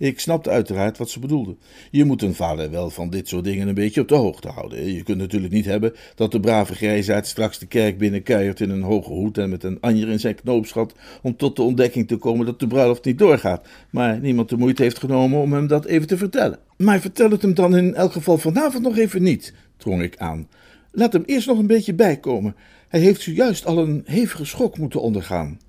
Ik 0.00 0.20
snapte 0.20 0.50
uiteraard 0.50 0.98
wat 0.98 1.10
ze 1.10 1.18
bedoelde. 1.18 1.56
Je 1.90 2.04
moet 2.04 2.22
een 2.22 2.34
vader 2.34 2.70
wel 2.70 2.90
van 2.90 3.10
dit 3.10 3.28
soort 3.28 3.44
dingen 3.44 3.68
een 3.68 3.74
beetje 3.74 4.00
op 4.00 4.08
de 4.08 4.14
hoogte 4.14 4.48
houden. 4.48 4.92
Je 4.94 5.02
kunt 5.02 5.18
natuurlijk 5.18 5.52
niet 5.52 5.64
hebben 5.64 5.94
dat 6.14 6.32
de 6.32 6.40
brave 6.40 6.74
grijsaard 6.74 7.26
straks 7.26 7.58
de 7.58 7.66
kerk 7.66 7.98
binnenkuiert 7.98 8.60
in 8.60 8.70
een 8.70 8.82
hoge 8.82 9.12
hoed 9.12 9.38
en 9.38 9.50
met 9.50 9.64
een 9.64 9.80
anjer 9.80 10.08
in 10.08 10.20
zijn 10.20 10.34
knoopsgat 10.34 10.94
om 11.22 11.36
tot 11.36 11.56
de 11.56 11.62
ontdekking 11.62 12.08
te 12.08 12.16
komen 12.16 12.46
dat 12.46 12.60
de 12.60 12.66
bruiloft 12.66 13.04
niet 13.04 13.18
doorgaat, 13.18 13.68
maar 13.90 14.20
niemand 14.20 14.48
de 14.48 14.56
moeite 14.56 14.82
heeft 14.82 14.98
genomen 14.98 15.40
om 15.40 15.52
hem 15.52 15.66
dat 15.66 15.84
even 15.84 16.06
te 16.06 16.16
vertellen. 16.16 16.58
Maar 16.76 17.00
vertel 17.00 17.30
het 17.30 17.42
hem 17.42 17.54
dan 17.54 17.76
in 17.76 17.94
elk 17.94 18.12
geval 18.12 18.38
vanavond 18.38 18.82
nog 18.82 18.98
even 18.98 19.22
niet, 19.22 19.54
drong 19.76 20.02
ik 20.02 20.16
aan. 20.16 20.48
Laat 20.92 21.12
hem 21.12 21.22
eerst 21.26 21.46
nog 21.46 21.58
een 21.58 21.66
beetje 21.66 21.94
bijkomen. 21.94 22.56
Hij 22.88 23.00
heeft 23.00 23.20
zojuist 23.20 23.66
al 23.66 23.78
een 23.78 24.02
hevige 24.04 24.44
schok 24.44 24.78
moeten 24.78 25.00
ondergaan. 25.00 25.60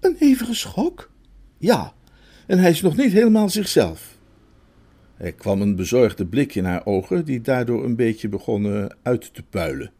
Een 0.00 0.16
hevige 0.18 0.54
schok? 0.54 1.10
Ja, 1.58 1.94
en 2.46 2.58
hij 2.58 2.70
is 2.70 2.80
nog 2.80 2.96
niet 2.96 3.12
helemaal 3.12 3.48
zichzelf. 3.48 4.16
Er 5.16 5.32
kwam 5.32 5.60
een 5.60 5.76
bezorgde 5.76 6.26
blik 6.26 6.54
in 6.54 6.64
haar 6.64 6.86
ogen, 6.86 7.24
die 7.24 7.40
daardoor 7.40 7.84
een 7.84 7.96
beetje 7.96 8.28
begonnen 8.28 8.96
uit 9.02 9.34
te 9.34 9.42
puilen. 9.42 9.92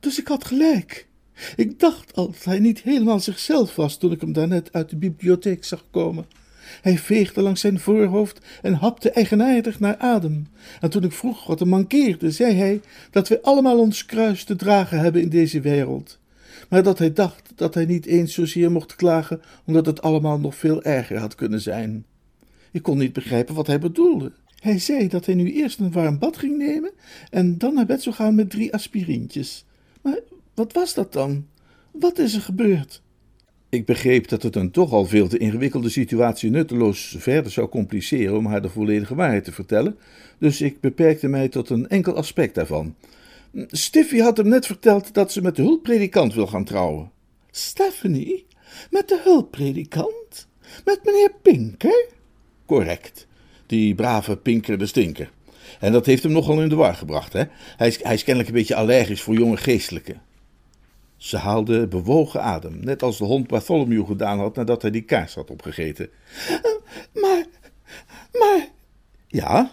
Dus 0.00 0.20
ik 0.20 0.28
had 0.28 0.44
gelijk. 0.44 1.08
Ik 1.56 1.80
dacht 1.80 2.14
al 2.14 2.26
dat 2.26 2.44
hij 2.44 2.58
niet 2.58 2.82
helemaal 2.82 3.20
zichzelf 3.20 3.76
was 3.76 3.98
toen 3.98 4.12
ik 4.12 4.20
hem 4.20 4.32
daarnet 4.32 4.72
uit 4.72 4.90
de 4.90 4.96
bibliotheek 4.96 5.64
zag 5.64 5.84
komen. 5.90 6.26
Hij 6.82 6.98
veegde 6.98 7.42
langs 7.42 7.60
zijn 7.60 7.80
voorhoofd 7.80 8.46
en 8.62 8.74
hapte 8.74 9.10
eigenaardig 9.10 9.80
naar 9.80 9.96
adem. 9.96 10.46
En 10.80 10.90
toen 10.90 11.04
ik 11.04 11.12
vroeg 11.12 11.46
wat 11.46 11.58
hem 11.58 11.68
mankeerde, 11.68 12.30
zei 12.30 12.54
hij 12.54 12.80
dat 13.10 13.28
wij 13.28 13.40
allemaal 13.40 13.78
ons 13.78 14.04
kruis 14.06 14.44
te 14.44 14.56
dragen 14.56 14.98
hebben 14.98 15.22
in 15.22 15.28
deze 15.28 15.60
wereld 15.60 16.20
maar 16.72 16.82
dat 16.82 16.98
hij 16.98 17.12
dacht 17.12 17.52
dat 17.54 17.74
hij 17.74 17.84
niet 17.84 18.06
eens 18.06 18.34
zozeer 18.34 18.70
mocht 18.70 18.96
klagen, 18.96 19.40
omdat 19.64 19.86
het 19.86 20.02
allemaal 20.02 20.38
nog 20.40 20.54
veel 20.54 20.82
erger 20.82 21.18
had 21.18 21.34
kunnen 21.34 21.60
zijn. 21.60 22.04
Ik 22.70 22.82
kon 22.82 22.98
niet 22.98 23.12
begrijpen 23.12 23.54
wat 23.54 23.66
hij 23.66 23.78
bedoelde. 23.78 24.32
Hij 24.60 24.78
zei 24.78 25.08
dat 25.08 25.26
hij 25.26 25.34
nu 25.34 25.52
eerst 25.52 25.78
een 25.78 25.92
warm 25.92 26.18
bad 26.18 26.36
ging 26.36 26.58
nemen 26.58 26.90
en 27.30 27.58
dan 27.58 27.74
naar 27.74 27.86
bed 27.86 28.02
zou 28.02 28.14
gaan 28.14 28.34
met 28.34 28.50
drie 28.50 28.72
aspirintjes. 28.72 29.64
Maar 30.02 30.18
wat 30.54 30.72
was 30.72 30.94
dat 30.94 31.12
dan? 31.12 31.46
Wat 31.90 32.18
is 32.18 32.34
er 32.34 32.40
gebeurd? 32.40 33.02
Ik 33.68 33.86
begreep 33.86 34.28
dat 34.28 34.42
het 34.42 34.56
een 34.56 34.70
toch 34.70 34.92
al 34.92 35.06
veel 35.06 35.28
te 35.28 35.38
ingewikkelde 35.38 35.88
situatie 35.88 36.50
nutteloos 36.50 37.16
verder 37.18 37.52
zou 37.52 37.68
compliceren 37.68 38.36
om 38.36 38.46
haar 38.46 38.62
de 38.62 38.68
volledige 38.68 39.14
waarheid 39.14 39.44
te 39.44 39.52
vertellen, 39.52 39.96
dus 40.38 40.60
ik 40.60 40.80
beperkte 40.80 41.28
mij 41.28 41.48
tot 41.48 41.70
een 41.70 41.88
enkel 41.88 42.14
aspect 42.14 42.54
daarvan. 42.54 42.94
Stiffy 43.54 44.18
had 44.18 44.36
hem 44.36 44.48
net 44.48 44.66
verteld 44.66 45.14
dat 45.14 45.32
ze 45.32 45.42
met 45.42 45.56
de 45.56 45.62
hulppredikant 45.62 46.34
wil 46.34 46.46
gaan 46.46 46.64
trouwen. 46.64 47.10
Stephanie? 47.50 48.46
Met 48.90 49.08
de 49.08 49.20
hulppredikant? 49.24 50.48
Met 50.84 51.00
meneer 51.04 51.32
Pinker? 51.42 52.06
Correct. 52.66 53.26
Die 53.66 53.94
brave 53.94 54.36
Pinker 54.36 54.78
de 54.78 54.86
Stinker. 54.86 55.30
En 55.80 55.92
dat 55.92 56.06
heeft 56.06 56.22
hem 56.22 56.32
nogal 56.32 56.62
in 56.62 56.68
de 56.68 56.74
war 56.74 56.94
gebracht, 56.94 57.32
hè? 57.32 57.42
Hij 57.76 57.88
is, 57.88 58.02
hij 58.02 58.14
is 58.14 58.24
kennelijk 58.24 58.52
een 58.52 58.58
beetje 58.58 58.74
allergisch 58.74 59.22
voor 59.22 59.34
jonge 59.34 59.56
geestelijken. 59.56 60.22
Ze 61.16 61.36
haalde 61.36 61.88
bewogen 61.88 62.42
adem, 62.42 62.78
net 62.80 63.02
als 63.02 63.18
de 63.18 63.24
hond 63.24 63.46
Bartholomew 63.46 64.06
gedaan 64.06 64.38
had 64.38 64.56
nadat 64.56 64.82
hij 64.82 64.90
die 64.90 65.02
kaars 65.02 65.34
had 65.34 65.50
opgegeten. 65.50 66.10
Maar, 67.14 67.44
maar, 68.32 68.68
Ja? 69.28 69.72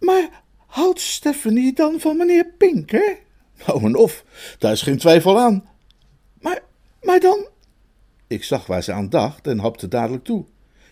maar 0.00 0.42
houdt 0.78 1.00
Stephanie 1.00 1.72
dan 1.72 2.00
van 2.00 2.16
meneer 2.16 2.46
Pinker? 2.58 3.18
Nou 3.66 3.84
en 3.84 3.96
of, 3.96 4.24
daar 4.58 4.72
is 4.72 4.82
geen 4.82 4.98
twijfel 4.98 5.38
aan. 5.38 5.68
Maar, 6.40 6.62
maar 7.02 7.20
dan, 7.20 7.48
Ik 8.26 8.44
zag 8.44 8.66
waar 8.66 8.82
ze 8.82 8.92
aan 8.92 9.08
dacht 9.08 9.46
en 9.46 9.58
hapte 9.58 9.88
dadelijk 9.88 10.24
toe. 10.24 10.44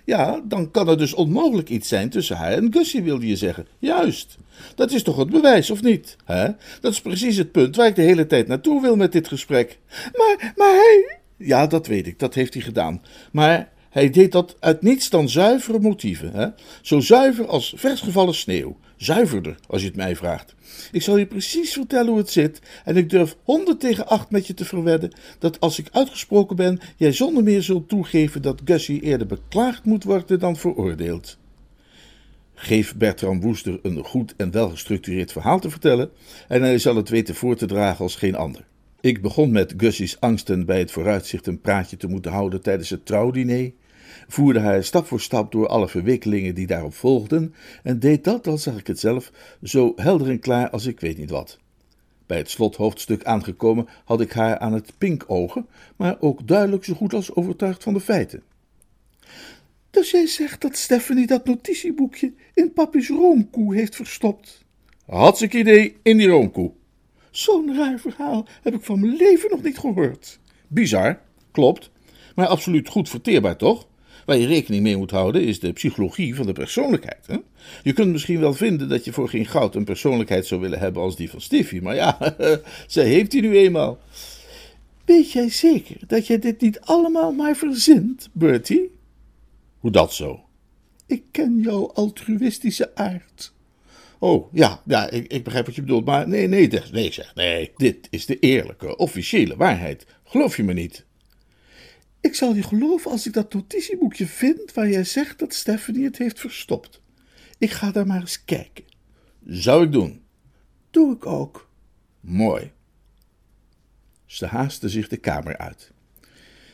Ja, 0.05 0.41
dan 0.45 0.71
kan 0.71 0.89
er 0.89 0.99
dus 0.99 1.15
onmogelijk 1.15 1.69
iets 1.69 1.89
zijn 1.89 2.11
tussen 2.11 2.37
haar 2.37 2.53
en 2.53 2.73
Gussie, 2.73 3.03
wilde 3.03 3.27
je 3.27 3.37
zeggen. 3.37 3.67
Juist. 3.79 4.37
Dat 4.75 4.93
is 4.93 5.03
toch 5.03 5.17
het 5.17 5.31
bewijs, 5.31 5.71
of 5.71 5.83
niet? 5.83 6.17
Hè? 6.25 6.49
Dat 6.81 6.93
is 6.93 7.01
precies 7.01 7.37
het 7.37 7.53
punt 7.53 7.77
waar 7.77 7.87
ik 7.87 7.95
de 7.95 8.03
hele 8.03 8.27
tijd 8.27 8.47
naartoe 8.47 8.81
wil 8.81 8.97
met 8.97 9.13
dit 9.13 9.29
gesprek. 9.29 9.79
maar, 10.19 10.53
maar 10.57 10.75
hij, 10.75 11.19
Ja, 11.37 11.67
dat 11.67 11.87
weet 11.87 12.07
ik, 12.07 12.19
dat 12.19 12.35
heeft 12.35 12.55
hij 12.55 12.63
gedaan. 12.63 13.03
Maar 13.33 13.73
hij 13.91 14.11
deed 14.11 14.33
dat 14.33 14.57
uit 14.61 14.83
niets 14.83 15.11
dan 15.11 15.29
zuivere 15.29 15.79
motieven. 15.79 16.33
Hè? 16.33 16.49
Zo 16.83 17.01
zuiver 17.01 17.47
als 17.47 17.75
versgevallen 17.77 18.35
sneeuw. 18.35 18.77
Zuiverder, 18.97 19.57
als 19.67 19.81
je 19.81 19.87
het 19.87 19.97
mij 19.97 20.17
vraagt. 20.17 20.55
Ik 20.93 21.03
zal 21.03 21.17
je 21.17 21.27
precies 21.27 21.73
vertellen 21.73 22.09
hoe 22.09 22.19
het 22.19 22.31
zit. 22.31 22.61
En 22.85 22.97
ik 22.97 23.11
durf 23.11 23.37
honderd 23.43 23.81
tegen 23.81 24.07
acht 24.07 24.31
met 24.31 24.47
je 24.47 24.55
te 24.55 24.65
verwedden 24.65 25.13
dat 25.39 25.61
als 25.61 25.79
ik 25.79 25.89
uitgesproken 25.93 26.57
ben, 26.57 26.81
jij 26.97 27.13
zonder 27.13 27.43
meer 27.43 27.63
zult 27.63 27.89
toegeven 27.89 28.43
dat 28.43 28.61
Gussie 28.65 29.01
eerder 29.01 29.27
beklaagd 29.27 29.85
moet 29.85 30.05
worden 30.05 30.39
dan 30.39 30.57
veroordeeld. 30.57 31.39
Geef 32.55 32.97
Bertram 32.97 33.41
Woester 33.41 33.79
een 33.83 34.05
goed 34.05 34.35
en 34.37 34.51
welgestructureerd 34.51 35.33
verhaal 35.33 35.61
te 35.61 35.71
vertellen 35.71 36.11
en 36.49 36.63
hij 36.63 36.79
zal 36.79 36.97
het 36.97 37.09
weten 37.09 37.35
voor 37.35 37.57
te 37.57 37.67
dragen 37.67 38.05
als 38.05 38.17
geen 38.17 38.35
ander. 38.35 38.65
Ik 39.01 39.23
begon 39.23 39.51
met 39.51 39.75
Gussie's 39.77 40.17
angsten 40.21 40.67
bij 40.67 40.79
het 40.79 40.91
vooruitzicht 40.91 41.47
een 41.47 41.61
praatje 41.61 41.97
te 41.97 42.07
moeten 42.07 42.33
houden 42.33 42.63
tijdens 42.63 42.91
het 42.91 43.07
trouwdiner, 43.07 43.73
voerde 44.29 44.61
haar 44.61 44.85
stap 44.85 45.07
voor 45.07 45.21
stap 45.21 45.53
door 45.53 45.69
alle 45.69 45.89
verwikkelingen 45.89 46.55
die 46.55 46.67
daarop 46.67 46.95
volgden 46.95 47.55
en 47.83 47.99
deed 47.99 48.25
dat, 48.25 48.47
al 48.47 48.59
zag 48.59 48.79
ik 48.79 48.87
het 48.87 48.99
zelf, 48.99 49.33
zo 49.63 49.93
helder 49.97 50.31
en 50.31 50.41
klaar 50.41 50.71
als 50.71 50.87
ik 50.87 51.01
weet 51.01 51.19
niet 51.19 51.31
wat. 51.31 51.59
Bij 52.27 52.37
het 52.37 52.51
slothoofdstuk 52.51 53.25
aangekomen 53.25 53.89
had 54.05 54.21
ik 54.21 54.33
haar 54.33 54.59
aan 54.59 54.73
het 54.73 54.93
pinkogen, 54.99 55.67
maar 55.97 56.17
ook 56.21 56.49
duidelijk 56.49 56.85
zo 56.85 56.95
goed 56.95 57.15
als 57.15 57.35
overtuigd 57.35 57.83
van 57.83 57.95
de 57.95 58.01
feiten. 58.01 58.43
dus 59.91 60.11
jij 60.11 60.27
zegt 60.27 60.61
dat 60.61 60.77
Stephanie 60.77 61.27
dat 61.27 61.45
notitieboekje 61.45 62.33
in 62.55 62.73
papi's 62.73 63.09
roomkoe 63.09 63.75
heeft 63.75 63.97
verstopt? 63.97 64.65
Hartstikke 65.07 65.59
idee 65.59 65.97
in 66.03 66.17
die 66.17 66.29
roomkoe. 66.29 66.73
Zo'n 67.31 67.77
raar 67.77 67.99
verhaal 67.99 68.47
heb 68.63 68.75
ik 68.75 68.85
van 68.85 69.01
mijn 69.01 69.17
leven 69.17 69.51
nog 69.51 69.63
niet 69.63 69.79
gehoord. 69.79 70.39
Bizar, 70.67 71.21
klopt, 71.51 71.91
maar 72.35 72.47
absoluut 72.47 72.89
goed 72.89 73.09
verteerbaar 73.09 73.57
toch? 73.57 73.87
Waar 74.27 74.37
je 74.37 74.47
rekening 74.47 74.83
mee 74.83 74.97
moet 74.97 75.11
houden 75.11 75.43
is 75.43 75.61
de 75.61 75.73
psychologie 75.73 76.35
van 76.35 76.47
de 76.47 76.53
persoonlijkheid. 76.53 77.27
Hè? 77.27 77.37
Je 77.83 77.93
kunt 77.93 78.13
misschien 78.13 78.41
wel 78.41 78.55
vinden 78.55 78.89
dat 78.89 79.05
je 79.05 79.13
voor 79.13 79.29
geen 79.29 79.47
goud 79.47 79.75
een 79.75 79.85
persoonlijkheid 79.85 80.47
zou 80.47 80.61
willen 80.61 80.79
hebben 80.79 81.03
als 81.03 81.17
die 81.17 81.31
van 81.31 81.41
Stiffy, 81.41 81.79
maar 81.79 81.95
ja, 81.95 82.37
zij 82.87 83.07
heeft 83.07 83.31
die 83.31 83.43
nu 83.43 83.57
eenmaal. 83.57 83.99
Weet 85.05 85.33
jij 85.33 85.51
zeker 85.51 85.97
dat 86.07 86.27
jij 86.27 86.39
dit 86.39 86.61
niet 86.61 86.81
allemaal 86.81 87.33
maar 87.33 87.57
verzint, 87.57 88.29
Bertie? 88.33 88.91
Hoe 89.79 89.91
dat 89.91 90.15
zo? 90.15 90.41
Ik 91.07 91.23
ken 91.31 91.61
jouw 91.61 91.91
altruïstische 91.93 92.95
aard. 92.95 93.55
Oh, 94.19 94.53
ja, 94.53 94.83
ja 94.87 95.11
ik, 95.11 95.33
ik 95.33 95.45
begrijp 95.45 95.67
wat 95.67 95.75
je 95.75 95.81
bedoelt, 95.81 96.05
maar 96.05 96.29
nee, 96.29 96.47
nee, 96.49 96.71
nee, 96.93 97.13
zeg, 97.13 97.35
nee. 97.35 97.73
Dit 97.77 98.07
is 98.11 98.27
de 98.27 98.39
eerlijke, 98.39 98.97
officiële 98.97 99.57
waarheid. 99.57 100.07
Geloof 100.25 100.57
je 100.57 100.63
me 100.63 100.73
niet? 100.73 101.06
Ik 102.27 102.35
zal 102.35 102.55
je 102.55 102.63
geloven 102.63 103.11
als 103.11 103.27
ik 103.27 103.33
dat 103.33 103.55
notitieboekje 103.55 104.27
vind 104.27 104.73
waar 104.73 104.89
jij 104.89 105.05
zegt 105.05 105.39
dat 105.39 105.55
Stephanie 105.55 106.05
het 106.05 106.19
heeft 106.19 106.41
verstopt. 106.41 107.01
Ik 107.59 107.71
ga 107.71 107.91
daar 107.91 108.07
maar 108.07 108.21
eens 108.21 108.45
kijken. 108.45 108.85
Zou 109.45 109.85
ik 109.85 109.93
doen. 109.93 110.23
Doe 110.91 111.15
ik 111.15 111.27
ook. 111.27 111.71
Mooi. 112.21 112.73
Ze 114.25 114.47
haastte 114.47 114.89
zich 114.89 115.09
de 115.09 115.17
kamer 115.17 115.57
uit. 115.59 115.93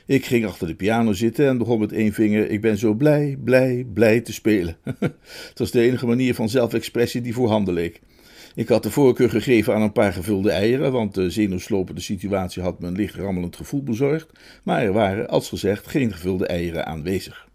Ik 0.07 0.25
ging 0.25 0.47
achter 0.47 0.67
de 0.67 0.75
piano 0.75 1.13
zitten 1.13 1.49
en 1.49 1.59
begon 1.59 1.79
met 1.79 1.93
één 1.93 2.13
vinger: 2.13 2.51
Ik 2.51 2.61
ben 2.61 2.79
zo 2.79 2.95
blij, 2.95 3.37
blij, 3.45 3.87
blij 3.93 4.21
te 4.21 4.33
spelen. 4.33 4.77
Het 5.49 5.59
was 5.59 5.71
de 5.71 5.81
enige 5.81 6.07
manier 6.07 6.35
van 6.35 6.49
zelfexpressie 6.49 7.21
die 7.21 7.35
voorhanden 7.35 7.75
leek. 7.75 8.01
Ik 8.55 8.69
had 8.69 8.83
de 8.83 8.91
voorkeur 8.91 9.31
gegeven 9.31 9.75
aan 9.75 9.83
een 9.83 9.93
paar 9.93 10.13
gevulde 10.13 10.51
eieren, 10.51 10.93
want 10.93 11.15
de 11.15 11.31
zenuwslopende 11.31 12.01
situatie 12.01 12.63
had 12.63 12.81
me 12.81 12.87
een 12.87 12.97
licht 12.97 13.15
rammelend 13.15 13.57
gevoel 13.57 13.83
bezorgd, 13.83 14.31
maar 14.63 14.83
er 14.83 14.93
waren, 14.93 15.29
als 15.29 15.49
gezegd, 15.49 15.87
geen 15.87 16.13
gevulde 16.13 16.47
eieren 16.47 16.87
aanwezig. 16.87 17.49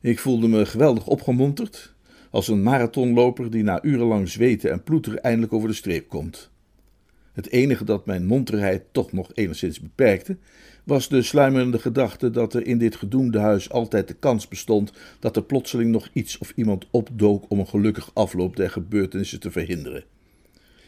Ik 0.00 0.18
voelde 0.18 0.48
me 0.48 0.66
geweldig 0.66 1.06
opgemonterd, 1.06 1.94
als 2.30 2.48
een 2.48 2.62
marathonloper 2.62 3.50
die 3.50 3.62
na 3.62 3.82
urenlang 3.82 4.28
zweten 4.28 4.70
en 4.70 4.82
ploeteren 4.82 5.22
eindelijk 5.22 5.52
over 5.52 5.68
de 5.68 5.74
streep 5.74 6.08
komt. 6.08 6.50
Het 7.32 7.50
enige 7.50 7.84
dat 7.84 8.06
mijn 8.06 8.26
monterheid 8.26 8.82
toch 8.92 9.12
nog 9.12 9.30
enigszins 9.34 9.80
beperkte, 9.80 10.36
was 10.84 11.08
de 11.08 11.22
sluimerende 11.22 11.78
gedachte 11.78 12.30
dat 12.30 12.54
er 12.54 12.66
in 12.66 12.78
dit 12.78 12.96
gedoemde 12.96 13.38
huis 13.38 13.70
altijd 13.70 14.08
de 14.08 14.14
kans 14.14 14.48
bestond 14.48 14.92
dat 15.18 15.36
er 15.36 15.42
plotseling 15.42 15.90
nog 15.90 16.08
iets 16.12 16.38
of 16.38 16.52
iemand 16.56 16.86
opdook 16.90 17.44
om 17.48 17.58
een 17.58 17.66
gelukkig 17.66 18.10
afloop 18.14 18.56
der 18.56 18.70
gebeurtenissen 18.70 19.40
te 19.40 19.50
verhinderen. 19.50 20.04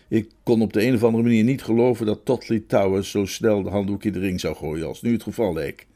Ik 0.08 0.30
kon 0.42 0.62
op 0.62 0.72
de 0.72 0.86
een 0.86 0.94
of 0.94 1.04
andere 1.04 1.22
manier 1.22 1.44
niet 1.44 1.62
geloven 1.62 2.06
dat 2.06 2.24
Totley 2.24 2.64
Towers 2.66 3.10
zo 3.10 3.26
snel 3.26 3.62
de 3.62 3.70
handdoek 3.70 4.04
in 4.04 4.12
de 4.12 4.18
ring 4.18 4.40
zou 4.40 4.56
gooien 4.56 4.86
als 4.86 5.02
nu 5.02 5.12
het 5.12 5.22
geval 5.22 5.52
leek. 5.52 5.86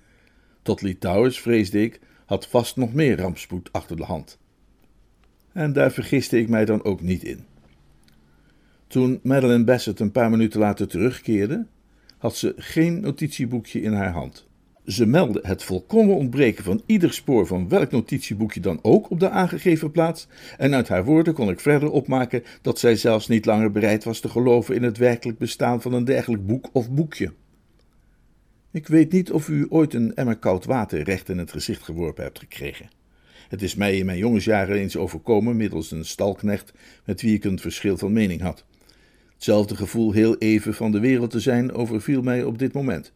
Totley 0.63 0.95
Towers, 0.95 1.41
vreesde 1.41 1.83
ik, 1.83 2.01
had 2.27 2.47
vast 2.47 2.77
nog 2.77 2.93
meer 2.93 3.19
rampspoed 3.19 3.73
achter 3.73 3.97
de 3.97 4.05
hand. 4.05 4.39
En 5.53 5.73
daar 5.73 5.93
vergiste 5.93 6.39
ik 6.39 6.49
mij 6.49 6.65
dan 6.65 6.85
ook 6.85 7.01
niet 7.01 7.25
in. 7.25 7.45
Toen 8.87 9.21
Madeleine 9.23 9.65
Bassett 9.65 10.01
een 10.01 10.13
paar 10.13 10.31
minuten 10.31 10.61
later 10.61 10.89
terugkeerde, 10.89 11.67
had 12.19 12.37
ze 12.37 12.55
geen 12.57 13.01
notitieboekje 13.01 13.81
in 13.81 13.93
haar 13.93 14.13
hand. 14.13 14.47
Ze 14.87 15.07
meldde 15.07 15.41
het 15.43 15.63
volkomen 15.63 16.17
ontbreken 16.17 16.65
van 16.65 16.83
ieder 16.87 17.13
spoor 17.13 17.47
van 17.47 17.69
welk 17.69 17.91
notitieboekje 17.91 18.61
dan 18.61 18.79
ook 18.83 19.11
op 19.11 19.21
de 19.21 19.31
aangegeven 19.31 19.91
plaats, 19.91 20.27
en 20.59 20.75
uit 20.75 20.89
haar 20.89 21.05
woorden 21.05 21.35
kon 21.35 21.49
ik 21.49 21.61
verder 21.61 21.91
opmaken 21.91 22.43
dat 22.63 22.79
zij 22.79 22.97
zelfs 22.97 23.29
niet 23.29 23.47
langer 23.47 23.71
bereid 23.71 24.05
was 24.05 24.21
te 24.21 24.29
geloven 24.29 24.75
in 24.75 24.83
het 24.83 24.99
werkelijk 24.99 25.39
bestaan 25.39 25.83
van 25.83 25.93
een 25.93 26.05
dergelijk 26.05 26.47
boek 26.47 26.69
of 26.73 26.91
boekje. 26.91 27.33
Ik 28.71 28.89
weet 28.89 29.13
niet 29.13 29.33
of 29.33 29.49
u 29.49 29.67
ooit 29.69 29.95
een 29.95 30.15
emmer 30.15 30.37
koud 30.37 30.65
water 30.65 31.03
recht 31.03 31.29
in 31.29 31.39
het 31.39 31.51
gezicht 31.53 31.83
geworpen 31.83 32.25
hebt 32.25 32.39
gekregen. 32.39 32.89
Het 33.49 33.63
is 33.63 33.75
mij 33.75 33.97
in 33.97 34.07
mijn 34.07 34.19
jongensjaren 34.19 34.77
eens 34.77 34.97
overkomen 34.97 35.57
middels 35.57 35.91
een 35.91 36.05
stalknecht 36.05 36.73
met 37.05 37.23
wie 37.23 37.35
ik 37.35 37.45
een 37.45 37.59
verschil 37.59 37.97
van 37.97 38.13
mening 38.13 38.41
had. 38.41 38.65
Hetzelfde 39.37 39.77
gevoel 39.77 40.13
heel 40.13 40.37
even 40.37 40.75
van 40.75 40.93
de 40.93 41.01
wereld 41.01 41.31
te 41.31 41.41
zijn 41.41 41.73
overviel 41.73 42.23
mij 42.23 42.45
op 42.45 42.59
dit 42.59 42.73
moment. 42.73 43.13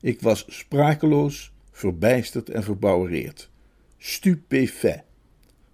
Ik 0.00 0.20
was 0.20 0.44
sprakeloos, 0.48 1.52
verbijsterd 1.70 2.50
en 2.50 2.62
verbouwereerd. 2.62 3.50
Stupéfait. 3.98 5.02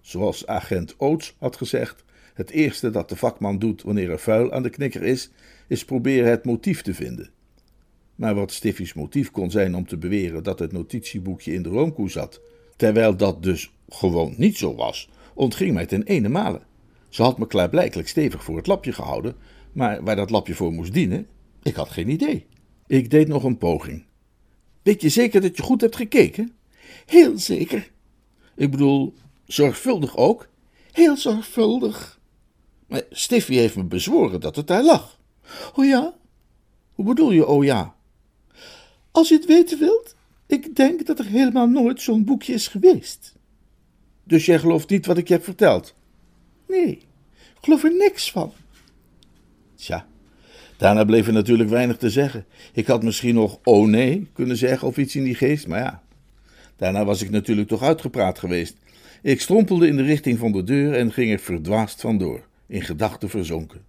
Zoals 0.01 0.47
agent 0.47 0.95
Oates 0.97 1.35
had 1.39 1.55
gezegd, 1.55 2.03
het 2.33 2.49
eerste 2.49 2.89
dat 2.89 3.09
de 3.09 3.15
vakman 3.15 3.59
doet 3.59 3.81
wanneer 3.81 4.11
er 4.11 4.19
vuil 4.19 4.51
aan 4.51 4.63
de 4.63 4.69
knikker 4.69 5.03
is, 5.03 5.29
is 5.67 5.85
proberen 5.85 6.29
het 6.29 6.45
motief 6.45 6.81
te 6.81 6.93
vinden. 6.93 7.29
Maar 8.15 8.35
wat 8.35 8.51
Stiffy's 8.51 8.93
motief 8.93 9.31
kon 9.31 9.51
zijn 9.51 9.75
om 9.75 9.87
te 9.87 9.97
beweren 9.97 10.43
dat 10.43 10.59
het 10.59 10.71
notitieboekje 10.71 11.53
in 11.53 11.63
de 11.63 11.69
roomkoe 11.69 12.09
zat, 12.09 12.41
terwijl 12.75 13.17
dat 13.17 13.43
dus 13.43 13.73
gewoon 13.89 14.33
niet 14.37 14.57
zo 14.57 14.75
was, 14.75 15.09
ontging 15.33 15.73
mij 15.73 15.85
ten 15.85 16.03
ene 16.03 16.29
male. 16.29 16.61
Ze 17.13 17.21
had 17.21 17.37
me 17.37 17.47
klaarblijkelijk 17.47 18.07
stevig 18.07 18.43
voor 18.43 18.57
het 18.57 18.67
lapje 18.67 18.93
gehouden, 18.93 19.35
maar 19.71 20.03
waar 20.03 20.15
dat 20.15 20.29
lapje 20.29 20.55
voor 20.55 20.73
moest 20.73 20.93
dienen, 20.93 21.27
ik 21.63 21.75
had 21.75 21.89
geen 21.89 22.09
idee. 22.09 22.45
Ik 22.87 23.09
deed 23.09 23.27
nog 23.27 23.43
een 23.43 23.57
poging. 23.57 24.05
Weet 24.81 25.01
je 25.01 25.09
zeker 25.09 25.41
dat 25.41 25.57
je 25.57 25.63
goed 25.63 25.81
hebt 25.81 25.95
gekeken? 25.95 26.51
Heel 27.05 27.37
zeker. 27.37 27.91
Ik 28.55 28.71
bedoel, 28.71 29.13
zorgvuldig 29.45 30.17
ook. 30.17 30.49
Heel 30.91 31.17
zorgvuldig. 31.17 32.19
Maar 32.87 33.01
Stiffy 33.09 33.53
heeft 33.53 33.75
me 33.75 33.83
bezworen 33.83 34.39
dat 34.39 34.55
het 34.55 34.67
daar 34.67 34.83
lag. 34.83 35.19
Oh 35.75 35.85
ja? 35.85 36.15
Hoe 36.93 37.05
bedoel 37.05 37.31
je, 37.31 37.47
oh 37.47 37.63
ja? 37.63 37.95
Als 39.11 39.29
je 39.29 39.35
het 39.35 39.45
weten 39.45 39.79
wilt, 39.79 40.15
ik 40.47 40.75
denk 40.75 41.05
dat 41.05 41.19
er 41.19 41.25
helemaal 41.25 41.67
nooit 41.67 42.01
zo'n 42.01 42.23
boekje 42.23 42.53
is 42.53 42.67
geweest. 42.67 43.35
Dus 44.23 44.45
jij 44.45 44.59
gelooft 44.59 44.89
niet 44.89 45.05
wat 45.05 45.17
ik 45.17 45.27
je 45.27 45.33
heb 45.33 45.43
verteld? 45.43 45.93
Nee, 46.73 46.91
ik 46.91 47.59
geloof 47.61 47.83
er 47.83 47.95
niks 47.95 48.31
van. 48.31 48.53
Tja, 49.75 50.07
daarna 50.77 51.03
bleef 51.03 51.27
er 51.27 51.33
natuurlijk 51.33 51.69
weinig 51.69 51.97
te 51.97 52.09
zeggen. 52.09 52.45
Ik 52.73 52.87
had 52.87 53.03
misschien 53.03 53.35
nog 53.35 53.59
oh 53.63 53.87
nee 53.87 54.27
kunnen 54.33 54.57
zeggen 54.57 54.87
of 54.87 54.97
iets 54.97 55.15
in 55.15 55.23
die 55.23 55.35
geest, 55.35 55.67
maar 55.67 55.79
ja. 55.79 56.03
Daarna 56.75 57.05
was 57.05 57.21
ik 57.21 57.29
natuurlijk 57.29 57.67
toch 57.67 57.83
uitgepraat 57.83 58.39
geweest. 58.39 58.77
Ik 59.21 59.41
strompelde 59.41 59.87
in 59.87 59.95
de 59.95 60.03
richting 60.03 60.39
van 60.39 60.51
de 60.51 60.63
deur 60.63 60.93
en 60.93 61.11
ging 61.11 61.31
er 61.31 61.39
verdwaasd 61.39 62.01
vandoor, 62.01 62.47
in 62.67 62.81
gedachten 62.81 63.29
verzonken. 63.29 63.81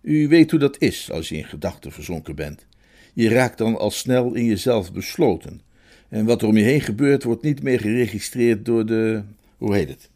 U 0.00 0.28
weet 0.28 0.50
hoe 0.50 0.60
dat 0.60 0.80
is 0.80 1.10
als 1.10 1.28
je 1.28 1.36
in 1.36 1.44
gedachten 1.44 1.92
verzonken 1.92 2.34
bent. 2.34 2.66
Je 3.14 3.28
raakt 3.28 3.58
dan 3.58 3.78
al 3.78 3.90
snel 3.90 4.34
in 4.34 4.44
jezelf 4.44 4.92
besloten. 4.92 5.60
En 6.08 6.24
wat 6.24 6.42
er 6.42 6.48
om 6.48 6.56
je 6.56 6.64
heen 6.64 6.80
gebeurt, 6.80 7.22
wordt 7.22 7.42
niet 7.42 7.62
meer 7.62 7.80
geregistreerd 7.80 8.64
door 8.64 8.86
de. 8.86 9.22
hoe 9.56 9.74
heet 9.74 9.88
het? 9.88 10.10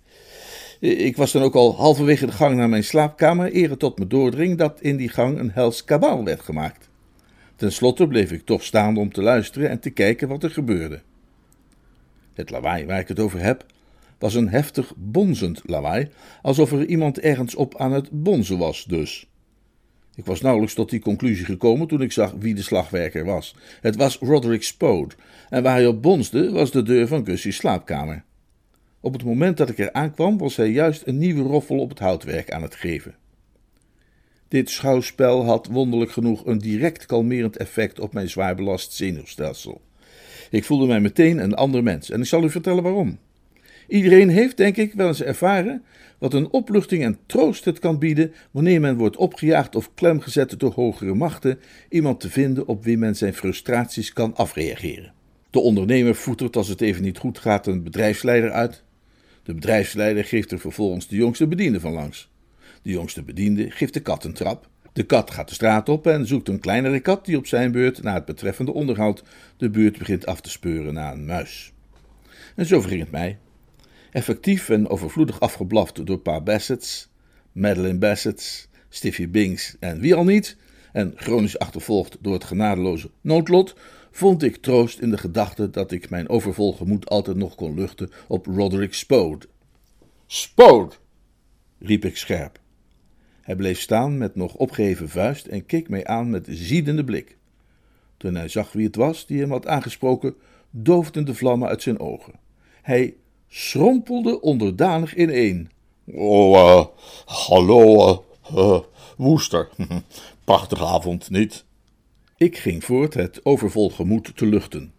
Ik 0.80 1.16
was 1.16 1.32
dan 1.32 1.42
ook 1.42 1.54
al 1.54 1.76
halverwege 1.76 2.26
de 2.26 2.32
gang 2.32 2.56
naar 2.56 2.68
mijn 2.68 2.84
slaapkamer, 2.84 3.54
eer 3.56 3.70
het 3.70 3.78
tot 3.78 3.98
me 3.98 4.06
doordring 4.06 4.58
dat 4.58 4.80
in 4.80 4.96
die 4.96 5.08
gang 5.08 5.38
een 5.38 5.50
hels 5.50 5.84
kabaal 5.84 6.24
werd 6.24 6.40
gemaakt. 6.40 6.88
Ten 7.56 7.72
slotte 7.72 8.06
bleef 8.06 8.32
ik 8.32 8.44
toch 8.44 8.62
staan 8.62 8.96
om 8.96 9.12
te 9.12 9.22
luisteren 9.22 9.70
en 9.70 9.80
te 9.80 9.90
kijken 9.90 10.28
wat 10.28 10.42
er 10.42 10.50
gebeurde. 10.50 11.00
Het 12.34 12.50
lawaai 12.50 12.86
waar 12.86 13.00
ik 13.00 13.08
het 13.08 13.20
over 13.20 13.40
heb, 13.40 13.66
was 14.18 14.34
een 14.34 14.48
heftig 14.48 14.92
bonzend 14.96 15.62
lawaai, 15.64 16.08
alsof 16.42 16.72
er 16.72 16.86
iemand 16.86 17.18
ergens 17.18 17.54
op 17.54 17.76
aan 17.76 17.92
het 17.92 18.08
bonzen 18.10 18.58
was, 18.58 18.84
dus. 18.84 19.26
Ik 20.14 20.24
was 20.24 20.40
nauwelijks 20.40 20.74
tot 20.74 20.90
die 20.90 21.00
conclusie 21.00 21.44
gekomen 21.44 21.86
toen 21.86 22.02
ik 22.02 22.12
zag 22.12 22.34
wie 22.38 22.54
de 22.54 22.62
slagwerker 22.62 23.24
was. 23.24 23.54
Het 23.80 23.96
was 23.96 24.18
Roderick 24.18 24.62
Spode, 24.62 25.14
en 25.48 25.62
waar 25.62 25.74
hij 25.74 25.86
op 25.86 26.02
bonsde 26.02 26.50
was 26.50 26.70
de 26.70 26.82
deur 26.82 27.06
van 27.06 27.26
Gussie's 27.26 27.56
slaapkamer. 27.56 28.24
Op 29.06 29.12
het 29.12 29.24
moment 29.24 29.56
dat 29.56 29.68
ik 29.68 29.78
er 29.78 29.92
aankwam, 29.92 30.38
was 30.38 30.56
hij 30.56 30.70
juist 30.70 31.02
een 31.04 31.18
nieuwe 31.18 31.42
roffel 31.42 31.78
op 31.78 31.88
het 31.88 31.98
houtwerk 31.98 32.50
aan 32.50 32.62
het 32.62 32.74
geven. 32.74 33.14
Dit 34.48 34.70
schouwspel 34.70 35.44
had 35.44 35.66
wonderlijk 35.66 36.10
genoeg 36.10 36.46
een 36.46 36.58
direct 36.58 37.06
kalmerend 37.06 37.56
effect 37.56 38.00
op 38.00 38.12
mijn 38.12 38.28
zwaar 38.28 38.54
belast 38.54 38.92
zenuwstelsel. 38.92 39.80
Ik 40.50 40.64
voelde 40.64 40.86
mij 40.86 41.00
meteen 41.00 41.38
een 41.38 41.54
ander 41.54 41.82
mens 41.82 42.10
en 42.10 42.20
ik 42.20 42.26
zal 42.26 42.44
u 42.44 42.50
vertellen 42.50 42.82
waarom. 42.82 43.18
Iedereen 43.88 44.28
heeft, 44.28 44.56
denk 44.56 44.76
ik, 44.76 44.92
wel 44.92 45.08
eens 45.08 45.22
ervaren 45.22 45.82
wat 46.18 46.34
een 46.34 46.50
opluchting 46.50 47.02
en 47.02 47.18
troost 47.26 47.64
het 47.64 47.78
kan 47.78 47.98
bieden 47.98 48.32
wanneer 48.50 48.80
men 48.80 48.96
wordt 48.96 49.16
opgejaagd 49.16 49.76
of 49.76 49.94
klemgezet 49.94 50.60
door 50.60 50.72
hogere 50.72 51.14
machten, 51.14 51.58
iemand 51.88 52.20
te 52.20 52.30
vinden 52.30 52.66
op 52.66 52.84
wie 52.84 52.98
men 52.98 53.16
zijn 53.16 53.34
frustraties 53.34 54.12
kan 54.12 54.34
afreageren. 54.34 55.12
De 55.50 55.60
ondernemer 55.60 56.14
voetert 56.14 56.56
als 56.56 56.68
het 56.68 56.80
even 56.80 57.02
niet 57.02 57.18
goed 57.18 57.38
gaat 57.38 57.66
een 57.66 57.82
bedrijfsleider 57.82 58.50
uit. 58.50 58.84
De 59.46 59.54
bedrijfsleider 59.54 60.24
geeft 60.24 60.52
er 60.52 60.58
vervolgens 60.58 61.08
de 61.08 61.16
jongste 61.16 61.46
bediende 61.46 61.80
van 61.80 61.92
langs. 61.92 62.30
De 62.82 62.90
jongste 62.90 63.22
bediende 63.22 63.70
geeft 63.70 63.94
de 63.94 64.00
kat 64.00 64.24
een 64.24 64.32
trap. 64.32 64.68
De 64.92 65.02
kat 65.02 65.30
gaat 65.30 65.48
de 65.48 65.54
straat 65.54 65.88
op 65.88 66.06
en 66.06 66.26
zoekt 66.26 66.48
een 66.48 66.60
kleinere 66.60 67.00
kat 67.00 67.24
die 67.24 67.36
op 67.36 67.46
zijn 67.46 67.72
beurt, 67.72 68.02
na 68.02 68.14
het 68.14 68.24
betreffende 68.24 68.72
onderhoud, 68.72 69.22
de 69.56 69.70
buurt 69.70 69.98
begint 69.98 70.26
af 70.26 70.40
te 70.40 70.50
speuren 70.50 70.94
na 70.94 71.12
een 71.12 71.24
muis. 71.24 71.72
En 72.56 72.66
zo 72.66 72.80
verging 72.80 73.00
het 73.00 73.10
mij. 73.10 73.38
Effectief 74.12 74.68
en 74.68 74.88
overvloedig 74.88 75.40
afgeblaft 75.40 76.06
door 76.06 76.18
Pa 76.18 76.40
Bassett's, 76.40 77.08
Madeline 77.52 77.98
Bassett's, 77.98 78.68
Stiffy 78.88 79.28
Binks 79.28 79.76
en 79.80 80.00
wie 80.00 80.14
al 80.14 80.24
niet, 80.24 80.56
en 80.92 81.12
chronisch 81.16 81.58
achtervolgd 81.58 82.16
door 82.20 82.32
het 82.32 82.44
genadeloze 82.44 83.10
noodlot, 83.20 83.74
vond 84.16 84.42
ik 84.42 84.56
troost 84.56 84.98
in 84.98 85.10
de 85.10 85.18
gedachte 85.18 85.70
dat 85.70 85.92
ik 85.92 86.10
mijn 86.10 86.28
overvol 86.28 86.72
gemoed 86.72 87.08
altijd 87.08 87.36
nog 87.36 87.54
kon 87.54 87.74
luchten 87.74 88.10
op 88.28 88.46
Roderick 88.46 88.94
Spode. 88.94 89.46
Spode! 90.26 90.94
riep 91.78 92.04
ik 92.04 92.16
scherp. 92.16 92.60
Hij 93.40 93.56
bleef 93.56 93.80
staan 93.80 94.18
met 94.18 94.36
nog 94.36 94.54
opgeheven 94.54 95.08
vuist 95.08 95.46
en 95.46 95.66
keek 95.66 95.88
mij 95.88 96.06
aan 96.06 96.30
met 96.30 96.46
ziedende 96.48 97.04
blik. 97.04 97.36
Toen 98.16 98.34
hij 98.34 98.48
zag 98.48 98.72
wie 98.72 98.86
het 98.86 98.96
was 98.96 99.26
die 99.26 99.40
hem 99.40 99.50
had 99.50 99.66
aangesproken, 99.66 100.34
doofden 100.70 101.24
de 101.24 101.34
vlammen 101.34 101.68
uit 101.68 101.82
zijn 101.82 102.00
ogen. 102.00 102.32
Hij 102.82 103.14
schrompelde 103.48 104.40
onderdanig 104.40 105.16
ineen. 105.16 105.70
Oh, 106.06 106.52
uh, 106.54 106.84
hallo, 107.24 108.24
uh, 108.54 108.80
Woester. 109.16 109.68
Prachtige 110.44 110.84
avond, 110.84 111.30
niet? 111.30 111.65
Ik 112.38 112.58
ging 112.58 112.84
voort 112.84 113.14
het 113.14 113.40
overvol 113.42 113.90
gemoed 113.90 114.36
te 114.36 114.46
luchten. 114.46 114.92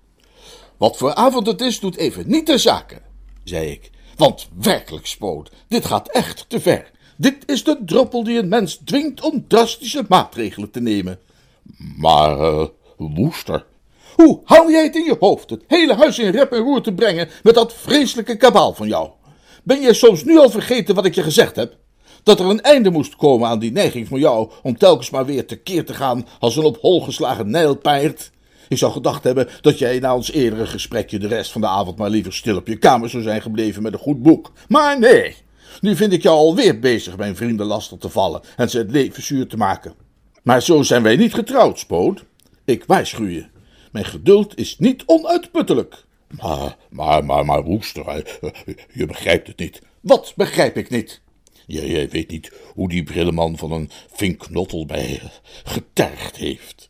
Wat 0.77 0.97
voor 0.97 1.13
avond 1.13 1.47
het 1.47 1.61
is, 1.61 1.79
doet 1.79 1.97
even 1.97 2.29
niet 2.29 2.47
de 2.47 2.57
zaken, 2.57 3.01
zei 3.43 3.71
ik. 3.71 3.89
Want 4.15 4.47
werkelijk, 4.59 5.05
Spoot, 5.05 5.51
dit 5.67 5.85
gaat 5.85 6.11
echt 6.11 6.45
te 6.49 6.59
ver. 6.59 6.91
Dit 7.17 7.37
is 7.45 7.63
de 7.63 7.77
druppel 7.85 8.23
die 8.23 8.37
een 8.37 8.47
mens 8.47 8.81
dwingt 8.83 9.21
om 9.21 9.47
drastische 9.47 10.05
maatregelen 10.07 10.71
te 10.71 10.79
nemen. 10.79 11.19
Maar, 11.97 12.39
uh, 12.39 12.65
Woester, 12.97 13.65
hoe 14.15 14.41
haal 14.43 14.71
jij 14.71 14.83
het 14.83 14.95
in 14.95 15.03
je 15.03 15.15
hoofd 15.19 15.49
het 15.49 15.63
hele 15.67 15.93
huis 15.93 16.19
in 16.19 16.31
rep 16.31 16.51
en 16.51 16.59
roer 16.59 16.81
te 16.81 16.93
brengen 16.93 17.29
met 17.43 17.55
dat 17.55 17.73
vreselijke 17.73 18.37
kabaal 18.37 18.73
van 18.73 18.87
jou? 18.87 19.09
Ben 19.63 19.81
je 19.81 19.93
soms 19.93 20.23
nu 20.23 20.37
al 20.37 20.49
vergeten 20.49 20.95
wat 20.95 21.05
ik 21.05 21.15
je 21.15 21.23
gezegd 21.23 21.55
heb? 21.55 21.75
Dat 22.23 22.39
er 22.39 22.45
een 22.45 22.61
einde 22.61 22.89
moest 22.89 23.15
komen 23.15 23.49
aan 23.49 23.59
die 23.59 23.71
neiging 23.71 24.07
van 24.07 24.19
jou 24.19 24.51
om 24.63 24.77
telkens 24.77 25.09
maar 25.09 25.25
weer 25.25 25.45
tekeer 25.45 25.85
te 25.85 25.93
gaan 25.93 26.27
als 26.39 26.55
een 26.55 26.63
op 26.63 26.77
hol 26.81 27.01
geslagen 27.01 27.49
nijlpaard? 27.49 28.31
Ik 28.69 28.77
zou 28.77 28.91
gedacht 28.91 29.23
hebben 29.23 29.47
dat 29.61 29.77
jij 29.77 29.99
na 29.99 30.15
ons 30.15 30.31
eerdere 30.31 30.65
gesprekje 30.67 31.19
de 31.19 31.27
rest 31.27 31.51
van 31.51 31.61
de 31.61 31.67
avond 31.67 31.97
maar 31.97 32.09
liever 32.09 32.33
stil 32.33 32.57
op 32.57 32.67
je 32.67 32.77
kamer 32.77 33.09
zou 33.09 33.23
zijn 33.23 33.41
gebleven 33.41 33.83
met 33.83 33.93
een 33.93 33.99
goed 33.99 34.21
boek. 34.21 34.51
Maar 34.67 34.99
nee, 34.99 35.35
nu 35.81 35.95
vind 35.95 36.13
ik 36.13 36.23
jou 36.23 36.37
alweer 36.37 36.79
bezig 36.79 37.17
mijn 37.17 37.35
vrienden 37.35 37.65
lastig 37.65 37.97
te 37.97 38.09
vallen 38.09 38.41
en 38.55 38.69
ze 38.69 38.77
het 38.77 38.91
leven 38.91 39.23
zuur 39.23 39.47
te 39.47 39.57
maken. 39.57 39.93
Maar 40.43 40.61
zo 40.61 40.81
zijn 40.81 41.03
wij 41.03 41.15
niet 41.15 41.33
getrouwd, 41.33 41.79
Spoot. 41.79 42.23
Ik 42.65 42.83
waarschuw 42.85 43.27
je. 43.27 43.45
Mijn 43.91 44.05
geduld 44.05 44.57
is 44.57 44.77
niet 44.79 45.03
onuitputtelijk. 45.05 46.05
Maar, 46.41 46.75
maar, 46.89 47.25
maar, 47.25 47.45
maar, 47.45 47.61
Roester, 47.61 48.23
je 48.93 49.05
begrijpt 49.05 49.47
het 49.47 49.59
niet. 49.59 49.81
Wat 50.01 50.33
begrijp 50.35 50.77
ik 50.77 50.89
niet? 50.89 51.21
Jij, 51.67 51.87
jij 51.87 52.09
weet 52.09 52.29
niet 52.29 52.51
hoe 52.73 52.89
die 52.89 53.03
brilleman 53.03 53.57
van 53.57 53.71
een 53.71 53.89
vinknottel 54.13 54.85
mij 54.85 55.21
getergd 55.63 56.35
heeft. 56.35 56.89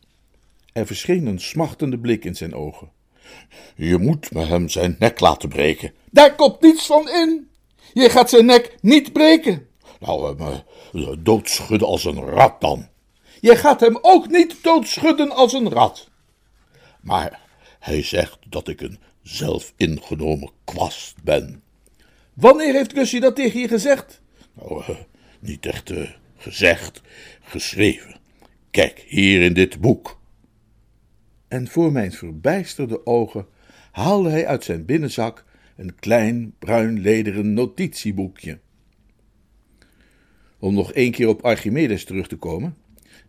Er 0.72 0.86
verscheen 0.86 1.26
een 1.26 1.40
smachtende 1.40 1.98
blik 1.98 2.24
in 2.24 2.34
zijn 2.34 2.54
ogen. 2.54 2.90
Je 3.76 3.98
moet 3.98 4.32
me 4.32 4.44
hem 4.44 4.68
zijn 4.68 4.96
nek 4.98 5.20
laten 5.20 5.48
breken. 5.48 5.92
Daar 6.10 6.34
komt 6.34 6.60
niets 6.60 6.86
van 6.86 7.08
in. 7.08 7.48
Je 7.92 8.10
gaat 8.10 8.30
zijn 8.30 8.46
nek 8.46 8.76
niet 8.80 9.12
breken. 9.12 9.66
Nou, 10.00 10.36
hem 10.36 10.62
uh, 10.92 11.08
doodschudden 11.18 11.88
als 11.88 12.04
een 12.04 12.20
rat 12.20 12.60
dan. 12.60 12.88
Je 13.40 13.56
gaat 13.56 13.80
hem 13.80 13.98
ook 14.02 14.28
niet 14.28 14.56
doodschudden 14.62 15.30
als 15.30 15.52
een 15.52 15.70
rat. 15.70 16.08
Maar 17.00 17.40
hij 17.78 18.02
zegt 18.02 18.38
dat 18.48 18.68
ik 18.68 18.80
een 18.80 18.98
zelfingenomen 19.22 20.50
kwast 20.64 21.14
ben. 21.22 21.62
Wanneer 22.34 22.72
heeft 22.72 22.92
Gussie 22.92 23.20
dat 23.20 23.36
tegen 23.36 23.60
je 23.60 23.68
gezegd? 23.68 24.20
Nou, 24.58 24.82
uh, 24.90 24.96
niet 25.40 25.66
echt 25.66 25.90
uh, 25.90 26.10
gezegd, 26.36 27.02
geschreven. 27.40 28.20
Kijk, 28.70 29.04
hier 29.06 29.42
in 29.42 29.54
dit 29.54 29.80
boek. 29.80 30.20
En 31.48 31.68
voor 31.68 31.92
mijn 31.92 32.12
verbijsterde 32.12 33.06
ogen 33.06 33.46
haalde 33.90 34.30
hij 34.30 34.46
uit 34.46 34.64
zijn 34.64 34.84
binnenzak 34.84 35.44
een 35.76 35.94
klein 35.94 36.54
bruin 36.58 37.00
lederen 37.00 37.52
notitieboekje. 37.52 38.58
Om 40.58 40.74
nog 40.74 40.92
één 40.92 41.12
keer 41.12 41.28
op 41.28 41.44
Archimedes 41.44 42.04
terug 42.04 42.28
te 42.28 42.36
komen. 42.36 42.76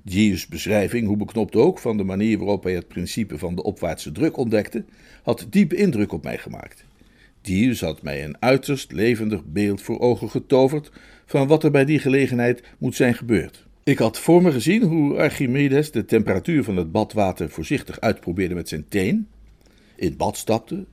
Gius' 0.06 0.48
beschrijving, 0.48 1.08
hoe 1.08 1.18
beknopt 1.18 1.56
ook, 1.56 1.80
van 1.80 1.98
de 1.98 2.04
manier 2.04 2.38
waarop 2.38 2.64
hij 2.64 2.74
het 2.74 2.88
principe 2.88 3.38
van 3.38 3.56
de 3.56 3.64
opwaartse 3.64 4.12
druk 4.12 4.38
ontdekte, 4.38 4.86
had 5.24 5.48
diepe 5.50 5.76
indruk 5.76 6.12
op 6.12 6.24
mij 6.24 6.38
gemaakt. 6.38 6.86
Gius 7.42 7.82
had 7.82 8.02
mij 8.02 8.24
een 8.24 8.42
uiterst 8.42 8.92
levendig 8.92 9.44
beeld 9.46 9.82
voor 9.82 10.00
ogen 10.00 10.30
getoverd 10.30 10.92
van 11.30 11.48
wat 11.48 11.64
er 11.64 11.72
bij 11.72 11.86
die 11.86 12.00
gelegenheid 12.00 12.64
moet 12.78 12.96
zijn 12.96 13.14
gebeurd. 13.14 13.68
Ik 13.84 13.98
had 13.98 14.20
voor 14.20 14.42
me 14.42 14.52
gezien 14.52 14.84
hoe 14.84 15.18
Archimedes 15.18 15.92
de 15.92 16.06
temperatuur 16.06 16.64
van 16.64 16.78
het 16.78 16.92
badwater 16.92 17.50
voorzichtig 17.50 18.00
uitprobeerde 18.00 18.56
met 18.56 18.70
zijn 18.70 18.88
teen, 18.88 19.28
in 19.96 20.08
het 20.08 20.18
bad 20.18 20.38
stapte, 20.38 20.86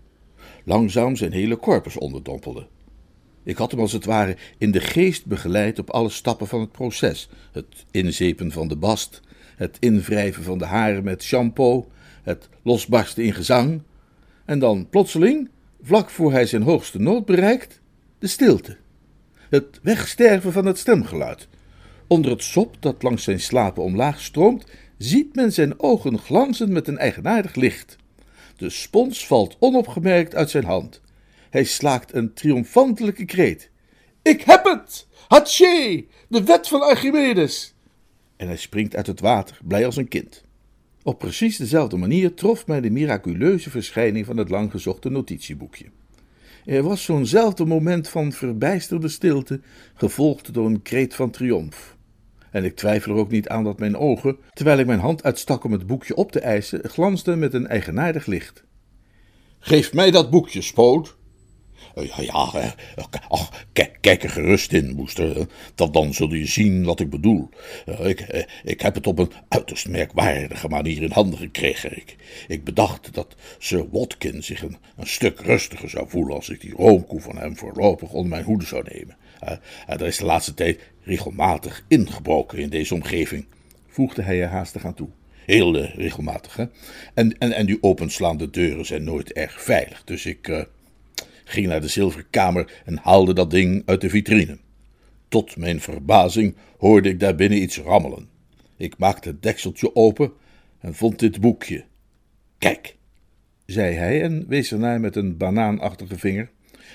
langzaam 0.64 1.16
zijn 1.16 1.32
hele 1.32 1.56
corpus 1.56 1.96
onderdompelde. 1.98 2.66
Ik 3.42 3.56
had 3.56 3.70
hem 3.70 3.80
als 3.80 3.92
het 3.92 4.04
ware 4.04 4.36
in 4.58 4.70
de 4.70 4.80
geest 4.80 5.26
begeleid 5.26 5.78
op 5.78 5.90
alle 5.90 6.10
stappen 6.10 6.46
van 6.46 6.60
het 6.60 6.72
proces: 6.72 7.28
het 7.52 7.84
inzepen 7.90 8.52
van 8.52 8.68
de 8.68 8.76
bast, 8.76 9.20
het 9.56 9.76
invrijven 9.80 10.42
van 10.42 10.58
de 10.58 10.66
haren 10.66 11.04
met 11.04 11.22
shampoo, 11.22 11.88
het 12.22 12.48
losbarsten 12.62 13.24
in 13.24 13.34
gezang, 13.34 13.82
en 14.44 14.58
dan 14.58 14.88
plotseling, 14.90 15.48
vlak 15.82 16.10
voor 16.10 16.32
hij 16.32 16.46
zijn 16.46 16.62
hoogste 16.62 16.98
nood 16.98 17.24
bereikt, 17.24 17.80
de 18.18 18.26
stilte. 18.26 18.76
Het 19.56 19.80
wegsterven 19.82 20.52
van 20.52 20.66
het 20.66 20.78
stemgeluid. 20.78 21.48
Onder 22.06 22.30
het 22.30 22.42
sop 22.42 22.76
dat 22.80 23.02
langs 23.02 23.24
zijn 23.24 23.40
slapen 23.40 23.82
omlaag 23.82 24.20
stroomt, 24.20 24.64
ziet 24.98 25.34
men 25.34 25.52
zijn 25.52 25.80
ogen 25.80 26.18
glanzen 26.18 26.72
met 26.72 26.88
een 26.88 26.98
eigenaardig 26.98 27.54
licht. 27.54 27.96
De 28.56 28.70
spons 28.70 29.26
valt 29.26 29.56
onopgemerkt 29.58 30.34
uit 30.34 30.50
zijn 30.50 30.64
hand. 30.64 31.00
Hij 31.50 31.64
slaakt 31.64 32.14
een 32.14 32.34
triomfantelijke 32.34 33.24
kreet. 33.24 33.70
Ik 34.22 34.42
heb 34.42 34.64
het! 34.64 35.06
Hatsje! 35.28 36.04
De 36.28 36.44
wet 36.44 36.68
van 36.68 36.82
Archimedes! 36.82 37.74
En 38.36 38.46
hij 38.46 38.56
springt 38.56 38.96
uit 38.96 39.06
het 39.06 39.20
water, 39.20 39.58
blij 39.64 39.86
als 39.86 39.96
een 39.96 40.08
kind. 40.08 40.44
Op 41.02 41.18
precies 41.18 41.56
dezelfde 41.56 41.96
manier 41.96 42.34
trof 42.34 42.66
mij 42.66 42.80
de 42.80 42.90
miraculeuze 42.90 43.70
verschijning 43.70 44.26
van 44.26 44.36
het 44.36 44.48
lang 44.48 44.70
gezochte 44.70 45.10
notitieboekje. 45.10 45.86
Er 46.66 46.82
was 46.82 47.04
zo'nzelfde 47.04 47.64
moment 47.64 48.08
van 48.08 48.32
verbijsterde 48.32 49.08
stilte, 49.08 49.60
gevolgd 49.94 50.54
door 50.54 50.66
een 50.66 50.82
kreet 50.82 51.14
van 51.14 51.30
triomf. 51.30 51.96
En 52.50 52.64
ik 52.64 52.76
twijfel 52.76 53.12
er 53.12 53.18
ook 53.18 53.30
niet 53.30 53.48
aan 53.48 53.64
dat 53.64 53.78
mijn 53.78 53.96
ogen, 53.96 54.36
terwijl 54.52 54.78
ik 54.78 54.86
mijn 54.86 55.00
hand 55.00 55.22
uitstak 55.22 55.64
om 55.64 55.72
het 55.72 55.86
boekje 55.86 56.14
op 56.14 56.32
te 56.32 56.40
eisen, 56.40 56.88
glansden 56.88 57.38
met 57.38 57.54
een 57.54 57.66
eigenaardig 57.66 58.26
licht. 58.26 58.64
Geef 59.58 59.92
mij 59.92 60.10
dat 60.10 60.30
boekje, 60.30 60.62
Spoot. 60.62 61.15
Ja, 61.94 62.22
ja, 62.22 62.50
eh, 62.54 63.04
ach, 63.28 63.66
kijk, 64.00 64.22
er 64.24 64.30
gerust 64.30 64.72
in, 64.72 64.94
moester. 64.94 65.46
Dan, 65.74 65.92
dan 65.92 66.14
zul 66.14 66.34
je 66.34 66.46
zien 66.46 66.84
wat 66.84 67.00
ik 67.00 67.10
bedoel. 67.10 67.48
Eh, 67.86 68.04
Ik, 68.06 68.20
eh, 68.20 68.42
ik 68.64 68.80
heb 68.80 68.94
het 68.94 69.06
op 69.06 69.18
een 69.18 69.32
uiterst 69.48 69.88
merkwaardige 69.88 70.68
manier 70.68 71.02
in 71.02 71.10
handen 71.12 71.38
gekregen. 71.38 71.96
Ik, 71.96 72.16
ik 72.48 72.64
bedacht 72.64 73.14
dat 73.14 73.34
Sir 73.58 73.86
Watkin 73.90 74.42
zich 74.42 74.62
een, 74.62 74.76
een 74.96 75.06
stuk 75.06 75.40
rustiger 75.40 75.90
zou 75.90 76.08
voelen 76.08 76.34
als 76.34 76.48
ik 76.48 76.60
die 76.60 76.74
roomkoe 76.74 77.20
van 77.20 77.38
hem 77.38 77.56
voorlopig 77.56 78.10
onder 78.12 78.30
mijn 78.30 78.44
hoede 78.44 78.64
zou 78.66 78.84
nemen. 78.92 79.16
Eh, 79.40 79.56
Er 79.86 80.06
is 80.06 80.16
de 80.16 80.24
laatste 80.24 80.54
tijd 80.54 80.80
regelmatig 81.02 81.84
ingebroken 81.88 82.58
in 82.58 82.68
deze 82.68 82.94
omgeving, 82.94 83.46
Voegde 83.88 84.22
hij 84.22 84.42
er 84.42 84.48
haastig 84.48 84.84
aan 84.84 84.94
toe. 84.94 85.08
Heel 85.46 85.76
eh, 85.76 85.94
regelmatig, 85.94 86.56
hè? 86.56 86.64
En, 87.14 87.38
en, 87.38 87.52
en 87.52 87.66
die 87.66 87.82
openslaande 87.82 88.50
deuren 88.50 88.86
zijn 88.86 89.04
nooit 89.04 89.32
erg 89.32 89.62
veilig. 89.62 90.02
Dus 90.04 90.26
ik 90.26 90.48
eh, 90.48 90.62
ging 91.48 91.66
naar 91.66 91.80
de 91.80 91.88
zilveren 91.88 92.30
kamer 92.30 92.82
en 92.84 92.98
haalde 93.02 93.34
dat 93.34 93.50
ding 93.50 93.82
uit 93.84 94.00
de 94.00 94.08
vitrine. 94.08 94.58
Tot 95.28 95.56
mijn 95.56 95.80
verbazing 95.80 96.56
hoorde 96.78 97.08
ik 97.08 97.20
daarbinnen 97.20 97.62
iets 97.62 97.78
rammelen. 97.78 98.28
Ik 98.76 98.98
maakte 98.98 99.28
het 99.28 99.42
dekseltje 99.42 99.94
open 99.94 100.32
en 100.80 100.94
vond 100.94 101.18
dit 101.18 101.40
boekje. 101.40 101.84
Kijk, 102.58 102.96
zei 103.66 103.94
hij 103.94 104.22
en 104.22 104.44
wees 104.48 104.72
ernaar 104.72 105.00
met 105.00 105.16
een 105.16 105.36
banaanachtige 105.36 106.18
vinger. 106.18 106.50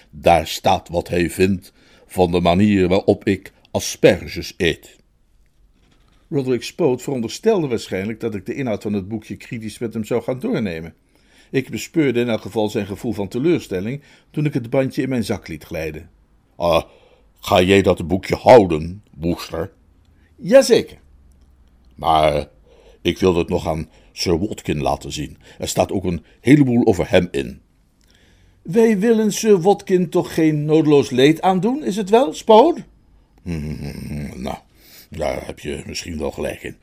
daar 0.10 0.48
staat 0.48 0.90
wat 0.90 1.08
hij 1.08 1.30
vindt 1.30 1.74
van 2.06 2.32
de 2.32 2.40
manier 2.40 2.88
waarop 2.88 3.26
ik 3.26 3.54
asperges 3.72 4.54
eet. 4.58 4.96
Roderick 6.30 6.64
Spoot 6.64 7.02
veronderstelde 7.02 7.68
waarschijnlijk 7.68 8.20
dat 8.20 8.36
ik 8.36 8.46
de 8.46 8.54
inhoud 8.54 8.82
van 8.82 8.94
het 8.94 9.08
boekje 9.08 9.36
kritisch 9.36 9.80
met 9.80 9.94
hem 9.94 10.04
zou 10.04 10.24
gaan 10.24 10.40
doornemen. 10.40 10.96
Ik 11.52 11.70
bespeurde 11.70 12.20
in 12.20 12.30
elk 12.30 12.42
geval 12.42 12.70
zijn 12.70 12.86
gevoel 12.86 13.14
van 13.14 13.28
teleurstelling 13.28 14.02
toen 14.32 14.46
ik 14.46 14.54
het 14.54 14.70
bandje 14.70 15.02
in 15.02 15.10
mijn 15.10 15.24
zak 15.24 15.48
liet 15.48 15.64
glijden. 15.64 16.10
Ah, 16.56 16.84
ga 17.40 17.62
jij 17.62 17.82
dat 17.82 18.08
boekje 18.08 18.36
houden, 18.36 19.04
Woester? 19.18 19.72
Jazeker. 20.36 20.98
Maar 21.96 22.48
ik 23.02 23.18
wil 23.20 23.36
het 23.36 23.50
nog 23.50 23.68
aan 23.68 23.90
Sir 24.12 24.40
Watkin 24.40 24.82
laten 24.82 25.12
zien. 25.12 25.38
Er 25.60 25.68
staat 25.68 25.92
ook 25.92 26.04
een 26.04 26.24
heleboel 26.40 26.86
over 26.86 27.10
hem 27.10 27.28
in. 27.32 27.62
Wij 28.62 29.00
willen 29.00 29.32
Sir 29.32 29.62
Watkin 29.62 30.10
toch 30.10 30.34
geen 30.34 30.66
nodeloos 30.66 31.10
leed 31.10 31.42
aandoen, 31.42 31.84
is 31.84 31.96
het 31.96 32.10
wel, 32.10 32.34
Spoot? 32.34 32.80
Nou, 34.36 34.58
daar 35.10 35.46
heb 35.46 35.60
je 35.60 35.84
misschien 35.86 36.18
wel 36.18 36.32
gelijk 36.32 36.64
in. 36.64 36.78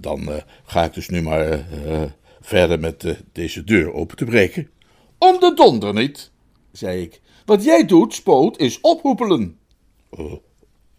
Dan 0.00 0.32
eh, 0.32 0.42
ga 0.64 0.84
ik 0.84 0.94
dus 0.94 1.08
nu 1.08 1.22
maar 1.22 1.40
eh, 1.50 2.02
eh, 2.02 2.10
verder 2.40 2.80
met 2.80 3.04
eh, 3.04 3.16
deze 3.32 3.64
deur 3.64 3.92
open 3.92 4.16
te 4.16 4.24
breken. 4.24 4.70
Om 5.18 5.40
de 5.40 5.54
donder 5.54 5.94
niet, 5.94 6.30
zei 6.72 7.02
ik. 7.02 7.20
Wat 7.44 7.64
jij 7.64 7.84
doet, 7.84 8.14
Spoot, 8.14 8.58
is 8.58 8.80
ophoepelen. 8.80 9.58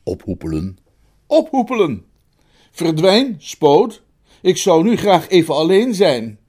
Ophoepelen. 0.04 0.78
Ophoepelen. 1.28 2.06
Verdwijn, 2.72 3.36
Spoot. 3.38 4.04
Ik 4.42 4.58
zou 4.58 4.84
nu 4.84 4.96
graag 4.96 5.30
even 5.30 5.56
alleen 5.56 5.96
zijn. 5.96 6.40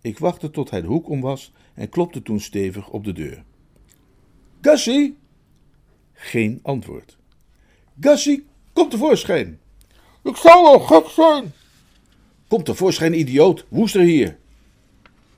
Ik 0.00 0.18
wachtte 0.18 0.50
tot 0.50 0.70
hij 0.70 0.80
de 0.80 0.86
hoek 0.86 1.08
om 1.08 1.20
was 1.20 1.52
en 1.74 1.88
klopte 1.88 2.22
toen 2.22 2.40
stevig 2.40 2.88
op 2.88 3.04
de 3.04 3.12
deur. 3.12 3.44
Gussie? 4.60 5.16
Geen 6.12 6.60
antwoord. 6.62 7.16
Gussie, 8.00 8.46
kom 8.72 8.88
tevoorschijn. 8.88 9.60
Ik 10.22 10.36
zou 10.36 10.62
wel 10.62 10.78
gek 10.78 11.08
zijn. 11.08 11.52
Kom 12.48 12.62
tevoorschijn, 12.62 13.18
idioot. 13.18 13.66
Woester 13.68 14.00
hier. 14.00 14.36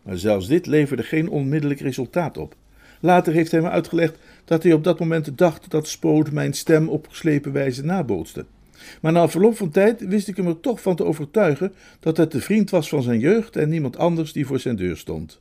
Maar 0.03 0.19
zelfs 0.19 0.47
dit 0.47 0.67
leverde 0.67 1.03
geen 1.03 1.29
onmiddellijk 1.29 1.81
resultaat 1.81 2.39
op. 2.39 2.55
Later 3.01 3.33
heeft 3.33 3.51
hij 3.51 3.61
me 3.61 3.69
uitgelegd 3.69 4.19
dat 4.45 4.63
hij 4.63 4.73
op 4.73 4.85
dat 4.85 4.99
moment 4.99 5.39
dacht 5.39 5.71
dat 5.71 5.89
Spoot 5.89 6.33
mijn 6.33 6.53
stem 6.53 6.89
op 6.89 7.09
geslepen 7.09 7.53
wijze 7.53 7.85
nabootste. 7.85 8.45
Maar 9.01 9.13
na 9.13 9.29
verloop 9.29 9.57
van 9.57 9.71
tijd 9.71 10.07
wist 10.07 10.29
ik 10.29 10.37
hem 10.37 10.47
er 10.47 10.61
toch 10.61 10.83
van 10.83 10.97
te 10.97 11.05
overtuigen 11.05 11.73
dat 12.01 12.17
het 12.17 12.33
de 12.33 12.41
vriend 12.41 12.71
was 12.71 12.89
van 12.89 13.03
zijn 13.03 13.19
jeugd 13.19 13.57
en 13.57 13.69
niemand 13.69 13.97
anders 13.97 14.33
die 14.33 14.47
voor 14.47 14.59
zijn 14.59 14.77
deur 14.77 14.97
stond. 14.97 15.41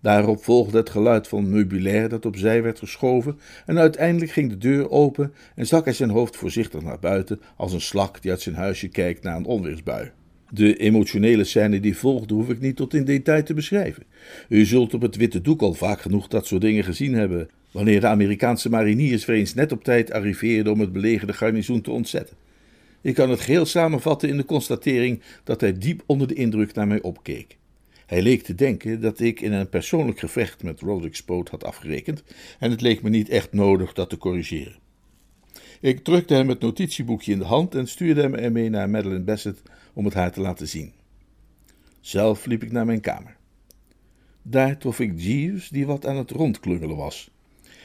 Daarop 0.00 0.44
volgde 0.44 0.78
het 0.78 0.90
geluid 0.90 1.28
van 1.28 1.50
meubilair 1.50 2.08
dat 2.08 2.26
opzij 2.26 2.62
werd 2.62 2.78
geschoven 2.78 3.38
en 3.66 3.78
uiteindelijk 3.78 4.32
ging 4.32 4.50
de 4.50 4.58
deur 4.58 4.90
open 4.90 5.32
en 5.54 5.66
stak 5.66 5.84
hij 5.84 5.94
zijn 5.94 6.10
hoofd 6.10 6.36
voorzichtig 6.36 6.82
naar 6.82 6.98
buiten 6.98 7.40
als 7.56 7.72
een 7.72 7.80
slak 7.80 8.22
die 8.22 8.30
uit 8.30 8.40
zijn 8.40 8.54
huisje 8.54 8.88
kijkt 8.88 9.22
na 9.22 9.36
een 9.36 9.44
onweersbui. 9.44 10.10
De 10.52 10.76
emotionele 10.76 11.44
scène 11.44 11.80
die 11.80 11.96
volgde 11.96 12.34
hoef 12.34 12.48
ik 12.48 12.60
niet 12.60 12.76
tot 12.76 12.94
in 12.94 13.04
detail 13.04 13.42
te 13.42 13.54
beschrijven. 13.54 14.02
U 14.48 14.64
zult 14.64 14.94
op 14.94 15.00
het 15.00 15.16
witte 15.16 15.40
doek 15.40 15.60
al 15.62 15.74
vaak 15.74 16.00
genoeg 16.00 16.28
dat 16.28 16.46
soort 16.46 16.60
dingen 16.60 16.84
gezien 16.84 17.14
hebben, 17.14 17.48
wanneer 17.70 18.00
de 18.00 18.06
Amerikaanse 18.06 18.70
mariniers 18.70 19.24
weer 19.24 19.36
eens 19.36 19.54
net 19.54 19.72
op 19.72 19.84
tijd 19.84 20.12
arriveerden 20.12 20.72
om 20.72 20.80
het 20.80 20.92
belegerde 20.92 21.32
garnizoen 21.32 21.80
te 21.80 21.90
ontzetten. 21.90 22.36
Ik 23.00 23.14
kan 23.14 23.30
het 23.30 23.40
geheel 23.40 23.66
samenvatten 23.66 24.28
in 24.28 24.36
de 24.36 24.44
constatering 24.44 25.22
dat 25.44 25.60
hij 25.60 25.78
diep 25.78 26.02
onder 26.06 26.26
de 26.26 26.34
indruk 26.34 26.74
naar 26.74 26.86
mij 26.86 27.02
opkeek. 27.02 27.56
Hij 28.06 28.22
leek 28.22 28.42
te 28.42 28.54
denken 28.54 29.00
dat 29.00 29.20
ik 29.20 29.40
in 29.40 29.52
een 29.52 29.68
persoonlijk 29.68 30.18
gevecht 30.18 30.62
met 30.62 30.80
Roderick 30.80 31.16
Spoot 31.16 31.48
had 31.48 31.64
afgerekend 31.64 32.22
en 32.58 32.70
het 32.70 32.80
leek 32.80 33.02
me 33.02 33.08
niet 33.08 33.28
echt 33.28 33.52
nodig 33.52 33.92
dat 33.92 34.10
te 34.10 34.18
corrigeren. 34.18 34.76
Ik 35.80 36.04
drukte 36.04 36.34
hem 36.34 36.48
het 36.48 36.60
notitieboekje 36.60 37.32
in 37.32 37.38
de 37.38 37.44
hand 37.44 37.74
en 37.74 37.88
stuurde 37.88 38.20
hem 38.20 38.34
ermee 38.34 38.68
naar 38.68 38.90
Madeline 38.90 39.24
Bassett 39.24 39.62
om 39.92 40.04
het 40.04 40.14
haar 40.14 40.32
te 40.32 40.40
laten 40.40 40.68
zien. 40.68 40.92
Zelf 42.00 42.46
liep 42.46 42.62
ik 42.62 42.72
naar 42.72 42.86
mijn 42.86 43.00
kamer. 43.00 43.36
Daar 44.42 44.78
trof 44.78 45.00
ik 45.00 45.12
Jeeves 45.16 45.68
die 45.68 45.86
wat 45.86 46.06
aan 46.06 46.16
het 46.16 46.30
rondklungelen 46.30 46.96
was. 46.96 47.30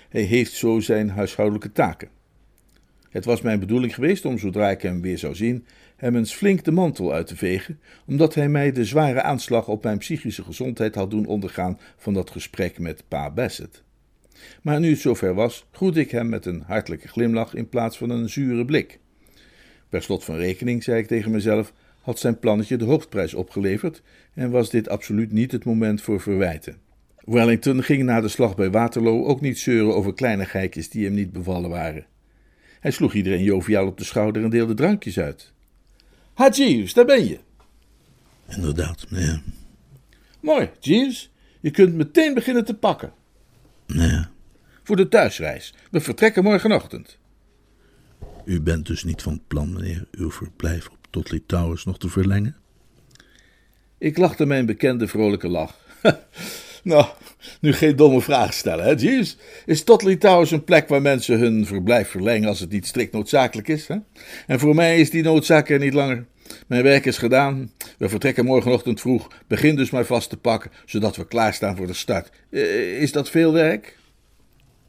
Hij 0.10 0.22
heeft 0.22 0.52
zo 0.52 0.80
zijn 0.80 1.10
huishoudelijke 1.10 1.72
taken. 1.72 2.10
Het 3.10 3.26
was 3.26 3.42
mijn 3.42 3.60
bedoeling 3.60 3.94
geweest 3.94 4.26
om, 4.26 4.38
zodra 4.38 4.70
ik 4.70 4.82
hem 4.82 5.02
weer 5.02 5.18
zou 5.18 5.36
zien, 5.36 5.66
hem 5.96 6.16
eens 6.16 6.34
flink 6.34 6.64
de 6.64 6.72
mantel 6.72 7.14
uit 7.14 7.28
te 7.28 7.36
vegen, 7.36 7.80
omdat 8.08 8.36
hij 8.36 8.50
mij 8.50 8.72
de 8.72 8.86
zware 8.86 9.22
aanslag 9.22 9.68
op 9.68 9.84
mijn 9.84 9.98
psychische 9.98 10.44
gezondheid 10.44 10.96
had 10.96 11.12
doen 11.12 11.26
ondergaan 11.26 11.80
van 11.98 12.14
dat 12.14 12.30
gesprek 12.30 12.80
met 12.80 13.04
pa 13.08 13.32
Bassett. 13.32 13.84
Maar 14.62 14.80
nu 14.80 14.90
het 14.90 15.00
zover 15.00 15.34
was, 15.34 15.66
groette 15.72 16.00
ik 16.00 16.12
hem 16.12 16.30
met 16.30 16.46
een 16.46 16.62
hartelijke 16.62 17.08
glimlach 17.08 17.54
in 17.54 17.70
plaats 17.70 17.98
van 17.98 18.10
een 18.10 18.30
zure 18.30 18.66
blik. 18.66 19.00
Per 19.90 20.02
slot 20.02 20.24
van 20.24 20.36
rekening, 20.36 20.84
zei 20.84 21.00
ik 21.00 21.08
tegen 21.08 21.32
mezelf, 21.32 21.74
had 22.06 22.20
zijn 22.20 22.40
plannetje 22.40 22.78
de 22.78 22.86
hoofdprijs 22.86 23.34
opgeleverd 23.34 24.02
en 24.34 24.50
was 24.50 24.70
dit 24.70 24.90
absoluut 24.90 25.32
niet 25.32 25.52
het 25.52 25.66
moment 25.66 26.02
voor 26.02 26.22
verwijten. 26.22 26.78
Wellington 27.18 27.84
ging 27.84 28.04
na 28.04 28.22
de 28.22 28.28
slag 28.28 28.56
bij 28.56 28.72
Waterloo 28.72 29.26
ook 29.26 29.42
niet 29.42 29.60
zeuren 29.60 29.96
over 29.96 30.14
kleinigheidjes 30.14 30.90
die 30.90 31.06
hem 31.06 31.14
niet 31.14 31.32
bevallen 31.32 31.70
waren. 31.70 32.06
Hij 32.80 32.92
sloeg 32.92 33.14
iedereen 33.14 33.44
joviaal 33.44 33.88
op 33.88 33.98
de 33.98 34.04
schouder 34.04 34.44
en 34.44 34.50
deelde 34.50 34.74
drankjes 34.74 35.20
uit. 35.20 35.54
Ha, 36.34 36.50
Jeeves, 36.50 36.94
daar 36.94 37.06
ben 37.06 37.28
je. 37.28 37.40
Inderdaad, 38.50 39.06
meneer. 39.10 39.42
Mooi, 40.40 40.70
Jeeves. 40.80 41.32
Je 41.62 41.72
kunt 41.72 41.94
meteen 41.94 42.34
beginnen 42.34 42.66
te 42.66 42.74
pakken. 42.74 43.14
Nee. 43.88 44.24
Voor 44.84 44.96
de 44.96 45.08
thuisreis. 45.08 45.74
We 45.92 46.00
vertrekken 46.00 46.44
morgenochtend. 46.44 47.18
U 48.46 48.62
bent 48.62 48.86
dus 48.86 49.04
niet 49.04 49.22
van 49.22 49.42
plan, 49.48 49.74
meneer, 49.74 50.08
uw 50.12 50.32
verblijf 50.32 50.90
op 50.90 51.05
Totley 51.16 51.42
Towers 51.46 51.86
nog 51.86 51.98
te 51.98 52.10
verlengen? 52.10 52.56
Ik 53.98 54.18
lachte 54.18 54.46
mijn 54.46 54.66
bekende 54.66 55.08
vrolijke 55.08 55.48
lach. 55.48 55.78
nou, 56.84 57.06
nu 57.62 57.74
geen 57.74 57.96
domme 57.96 58.22
vraag 58.22 58.54
stellen, 58.54 58.86
hè, 58.86 58.92
Jeeves? 58.92 59.38
Is 59.66 59.84
Totley 59.84 60.16
Towers 60.16 60.52
een 60.52 60.64
plek 60.64 60.88
waar 60.88 61.02
mensen 61.02 61.40
hun 61.40 61.66
verblijf 61.66 62.10
verlengen 62.10 62.50
als 62.50 62.60
het 62.60 62.72
niet 62.72 62.88
strikt 62.88 63.12
noodzakelijk 63.12 63.68
is? 63.68 63.88
Hè? 63.88 63.98
En 64.48 64.60
voor 64.60 64.76
mij 64.76 65.00
is 65.00 65.10
die 65.10 65.24
noodzaak 65.24 65.70
er 65.70 65.80
niet 65.80 65.94
langer. 65.94 66.26
Mijn 66.68 66.84
werk 66.84 67.06
is 67.06 67.18
gedaan. 67.18 67.72
We 67.98 68.10
vertrekken 68.10 68.46
morgenochtend 68.46 69.02
vroeg. 69.02 69.28
Begin 69.48 69.76
dus 69.76 69.90
maar 69.90 70.06
vast 70.06 70.30
te 70.30 70.38
pakken, 70.38 70.72
zodat 70.86 71.16
we 71.16 71.28
klaarstaan 71.28 71.76
voor 71.76 71.88
de 71.88 71.94
start. 71.94 72.30
Eh, 72.50 73.02
is 73.02 73.12
dat 73.12 73.30
veel 73.30 73.54
werk? 73.54 73.98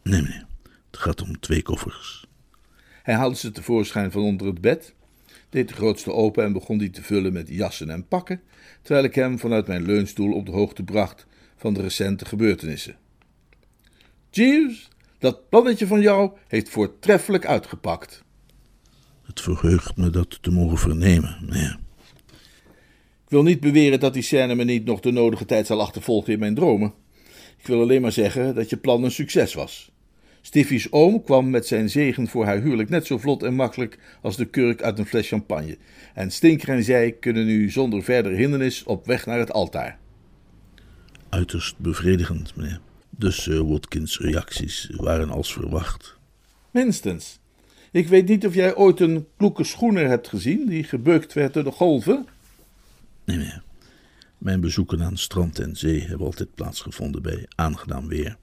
Nee, 0.02 0.22
meneer. 0.22 0.46
Het 0.90 1.00
gaat 1.00 1.22
om 1.22 1.40
twee 1.40 1.62
koffers. 1.62 2.26
Hij 3.02 3.14
haalde 3.14 3.36
ze 3.36 3.50
tevoorschijn 3.50 4.10
van 4.10 4.22
onder 4.22 4.46
het 4.46 4.60
bed, 4.60 4.94
deed 5.48 5.68
de 5.68 5.74
grootste 5.74 6.12
open 6.12 6.44
en 6.44 6.52
begon 6.52 6.78
die 6.78 6.90
te 6.90 7.02
vullen 7.02 7.32
met 7.32 7.48
jassen 7.48 7.90
en 7.90 8.08
pakken, 8.08 8.40
terwijl 8.82 9.04
ik 9.04 9.14
hem 9.14 9.38
vanuit 9.38 9.66
mijn 9.66 9.86
leunstoel 9.86 10.32
op 10.32 10.46
de 10.46 10.52
hoogte 10.52 10.82
bracht 10.82 11.26
van 11.56 11.74
de 11.74 11.82
recente 11.82 12.24
gebeurtenissen. 12.24 12.96
Jeeves, 14.30 14.88
dat 15.18 15.48
plannetje 15.48 15.86
van 15.86 16.00
jou 16.00 16.30
heeft 16.48 16.68
voortreffelijk 16.68 17.46
uitgepakt. 17.46 18.24
Het 19.22 19.40
verheugt 19.40 19.96
me 19.96 20.10
dat 20.10 20.42
te 20.42 20.50
mogen 20.50 20.78
vernemen, 20.78 21.38
meneer. 21.40 21.78
Ik 23.24 23.32
wil 23.32 23.42
niet 23.42 23.60
beweren 23.60 24.00
dat 24.00 24.14
die 24.14 24.22
scène 24.22 24.54
me 24.54 24.64
niet 24.64 24.84
nog 24.84 25.00
de 25.00 25.10
nodige 25.10 25.44
tijd 25.44 25.66
zal 25.66 25.80
achtervolgen 25.80 26.32
in 26.32 26.38
mijn 26.38 26.54
dromen. 26.54 26.92
Ik 27.58 27.66
wil 27.66 27.80
alleen 27.80 28.02
maar 28.02 28.12
zeggen 28.12 28.54
dat 28.54 28.70
je 28.70 28.76
plan 28.76 29.04
een 29.04 29.10
succes 29.10 29.54
was. 29.54 29.90
Stiffy's 30.46 30.86
oom 30.90 31.22
kwam 31.22 31.50
met 31.50 31.66
zijn 31.66 31.90
zegen 31.90 32.28
voor 32.28 32.44
haar 32.44 32.60
huwelijk 32.60 32.88
net 32.88 33.06
zo 33.06 33.18
vlot 33.18 33.42
en 33.42 33.54
makkelijk 33.54 33.98
als 34.22 34.36
de 34.36 34.44
kurk 34.44 34.82
uit 34.82 34.98
een 34.98 35.06
fles 35.06 35.28
champagne. 35.28 35.78
En 36.14 36.30
Stinker 36.30 36.68
en 36.68 36.84
zij 36.84 37.12
kunnen 37.12 37.46
nu 37.46 37.70
zonder 37.70 38.02
verdere 38.02 38.34
hindernis 38.34 38.84
op 38.84 39.06
weg 39.06 39.26
naar 39.26 39.38
het 39.38 39.52
altaar. 39.52 39.98
Uiterst 41.28 41.78
bevredigend, 41.78 42.56
meneer. 42.56 42.80
Dus 43.10 43.42
Sir 43.42 43.66
Watkins' 43.66 44.18
reacties 44.18 44.90
waren 44.96 45.30
als 45.30 45.52
verwacht. 45.52 46.18
Minstens. 46.70 47.38
Ik 47.92 48.08
weet 48.08 48.28
niet 48.28 48.46
of 48.46 48.54
jij 48.54 48.76
ooit 48.76 49.00
een 49.00 49.26
kloeke 49.36 49.64
schoener 49.64 50.08
hebt 50.08 50.28
gezien 50.28 50.66
die 50.66 50.84
gebeukt 50.84 51.32
werd 51.32 51.54
door 51.54 51.64
de 51.64 51.70
golven. 51.70 52.26
Nee, 53.24 53.36
meneer. 53.36 53.62
Mijn 54.38 54.60
bezoeken 54.60 55.02
aan 55.02 55.16
strand 55.16 55.58
en 55.58 55.76
zee 55.76 56.00
hebben 56.00 56.26
altijd 56.26 56.54
plaatsgevonden 56.54 57.22
bij 57.22 57.46
aangenaam 57.54 58.08
weer. 58.08 58.36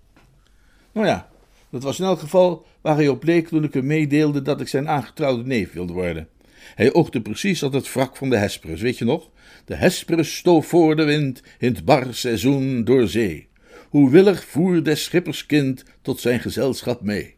Nou 0.92 1.08
ja, 1.08 1.32
dat 1.74 1.84
was 1.84 2.00
in 2.00 2.06
elk 2.06 2.20
geval 2.20 2.66
waar 2.82 2.96
hij 2.96 3.08
op 3.08 3.24
leek 3.24 3.48
toen 3.48 3.64
ik 3.64 3.74
hem 3.74 3.86
meedeelde 3.86 4.42
dat 4.42 4.62
ik 4.62 4.68
zijn 4.68 4.90
aangetrouwde 4.90 5.44
neef 5.44 5.74
wilde 5.74 5.94
worden. 5.94 6.28
Hij 6.76 6.94
oogde 6.94 7.22
precies 7.22 7.64
als 7.64 7.74
het 7.74 7.94
wrak 7.94 8.18
van 8.18 8.30
de 8.30 8.38
Hesperus, 8.38 8.82
weet 8.82 8.98
je 8.98 9.06
nog? 9.06 9.30
De 9.66 9.76
Hesperus 9.76 10.36
stoof 10.36 10.68
voor 10.68 10.96
de 10.96 11.04
wind 11.04 11.42
in 11.60 11.74
het 11.74 11.86
bar 11.86 12.14
seizoen 12.14 12.84
door 12.84 13.08
zee. 13.08 13.48
Hoe 13.90 14.10
willig 14.10 14.46
voer 14.46 14.84
des 14.84 15.04
schippers 15.04 15.46
kind 15.46 15.84
tot 16.02 16.20
zijn 16.20 16.40
gezelschap 16.40 17.02
mee. 17.02 17.36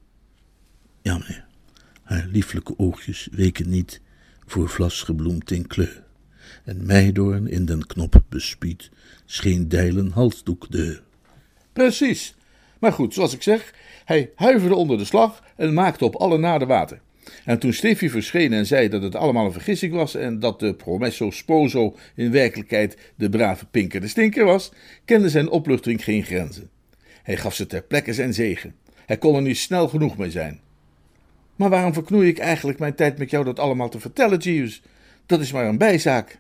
Ja, 1.02 1.18
meneer. 1.18 1.46
Haar 2.04 2.28
lieflijke 2.32 2.74
oogjes 2.78 3.28
weken 3.32 3.70
niet 3.70 4.02
voor 4.46 4.70
vlas 4.70 5.02
gebloemd 5.02 5.52
in 5.52 5.68
kleur. 5.68 6.04
En 6.64 6.86
meidoorn 6.86 7.48
in 7.48 7.66
den 7.66 7.86
knop 7.86 8.24
bespied, 8.30 8.90
scheen 9.26 9.70
dijlen 9.70 10.12
halsdoek 10.12 10.72
de. 10.72 11.02
Precies. 11.74 12.36
Maar 12.80 12.94
goed, 12.94 13.14
zoals 13.14 13.34
ik 13.34 13.44
zeg, 13.44 13.74
hij 14.06 14.32
huiverde 14.36 14.76
onder 14.76 14.98
de 14.98 15.06
slag 15.06 15.44
en 15.56 15.74
maakte 15.74 16.06
op 16.06 16.16
alle 16.16 16.38
naden 16.38 16.68
water. 16.68 17.02
En 17.46 17.60
toen 17.60 17.74
Steffi 17.74 18.10
verscheen 18.10 18.54
en 18.54 18.66
zei 18.66 18.90
dat 18.90 19.02
het 19.02 19.16
allemaal 19.16 19.46
een 19.46 19.52
vergissing 19.52 19.94
was 19.94 20.16
en 20.16 20.40
dat 20.40 20.60
de 20.60 20.74
promesso 20.74 21.32
sposo 21.32 21.96
in 22.16 22.32
werkelijkheid 22.32 22.98
de 23.16 23.30
brave 23.30 23.66
Pinker 23.66 24.02
de 24.02 24.08
Stinker 24.08 24.46
was, 24.46 24.72
kende 25.06 25.30
zijn 25.30 25.50
opluchting 25.50 26.04
geen 26.04 26.24
grenzen. 26.24 26.70
Hij 27.24 27.38
gaf 27.38 27.54
ze 27.56 27.68
ter 27.68 27.82
plekke 27.84 28.14
zijn 28.14 28.34
zegen. 28.34 28.76
Hij 29.06 29.18
kon 29.18 29.36
er 29.36 29.42
niet 29.42 29.58
snel 29.58 29.88
genoeg 29.88 30.18
mee 30.18 30.32
zijn. 30.32 30.60
Maar 31.56 31.70
waarom 31.70 31.94
verknoei 31.94 32.28
ik 32.28 32.38
eigenlijk 32.38 32.80
mijn 32.80 32.96
tijd 32.96 33.18
met 33.18 33.30
jou 33.30 33.44
dat 33.44 33.60
allemaal 33.60 33.90
te 33.90 34.00
vertellen, 34.00 34.38
Jeeves? 34.38 34.82
Dat 35.26 35.40
is 35.40 35.52
maar 35.52 35.66
een 35.66 35.78
bijzaak. 35.78 36.40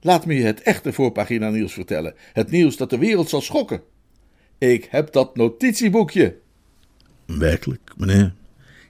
Laat 0.00 0.26
me 0.26 0.34
je 0.34 0.44
het 0.44 0.62
echte 0.62 0.92
voorpagina 0.92 1.50
nieuws 1.50 1.72
vertellen. 1.72 2.14
Het 2.32 2.50
nieuws 2.50 2.76
dat 2.76 2.90
de 2.90 2.98
wereld 2.98 3.28
zal 3.28 3.40
schokken. 3.40 3.82
Ik 4.58 4.86
heb 4.90 5.12
dat 5.12 5.36
notitieboekje. 5.36 6.36
Werkelijk, 7.26 7.92
meneer? 7.96 8.32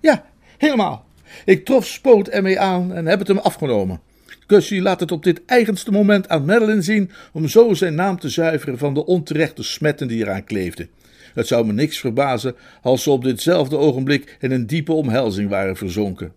Ja, 0.01 0.25
helemaal. 0.59 1.07
Ik 1.44 1.64
trof 1.64 1.87
Spoot 1.87 2.29
ermee 2.29 2.61
aan 2.61 2.92
en 2.92 3.07
heb 3.07 3.18
het 3.18 3.29
hem 3.29 3.38
afgenomen. 3.38 4.01
Gussie 4.46 4.83
laat 4.83 5.01
het 5.01 5.12
op 5.12 5.22
dit 5.22 5.44
eigenste 5.46 5.90
moment 5.90 6.29
aan 6.29 6.44
Madeline 6.44 6.83
zien 6.83 7.11
om 7.33 7.49
zo 7.49 7.75
zijn 7.75 7.94
naam 7.94 8.18
te 8.18 8.29
zuiveren 8.29 8.79
van 8.79 8.94
de 8.94 9.07
onterechte 9.07 9.62
smetten 9.62 10.09
die 10.09 10.18
eraan 10.18 10.44
kleefden. 10.44 10.88
Het 11.35 11.46
zou 11.46 11.66
me 11.66 11.72
niks 11.72 11.99
verbazen 11.99 12.57
als 12.83 13.03
ze 13.03 13.11
op 13.11 13.25
ditzelfde 13.25 13.77
ogenblik 13.77 14.37
in 14.40 14.51
een 14.51 14.66
diepe 14.66 14.92
omhelzing 14.92 15.51
waren 15.51 15.77
verzonken. 15.77 16.33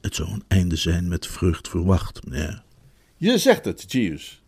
Het 0.00 0.14
zou 0.14 0.30
een 0.30 0.44
einde 0.48 0.76
zijn 0.76 1.08
met 1.08 1.26
vrucht 1.26 1.68
verwacht, 1.68 2.26
meneer. 2.26 2.62
Je 3.16 3.38
zegt 3.38 3.64
het, 3.64 3.92
Jeeves. 3.92 4.42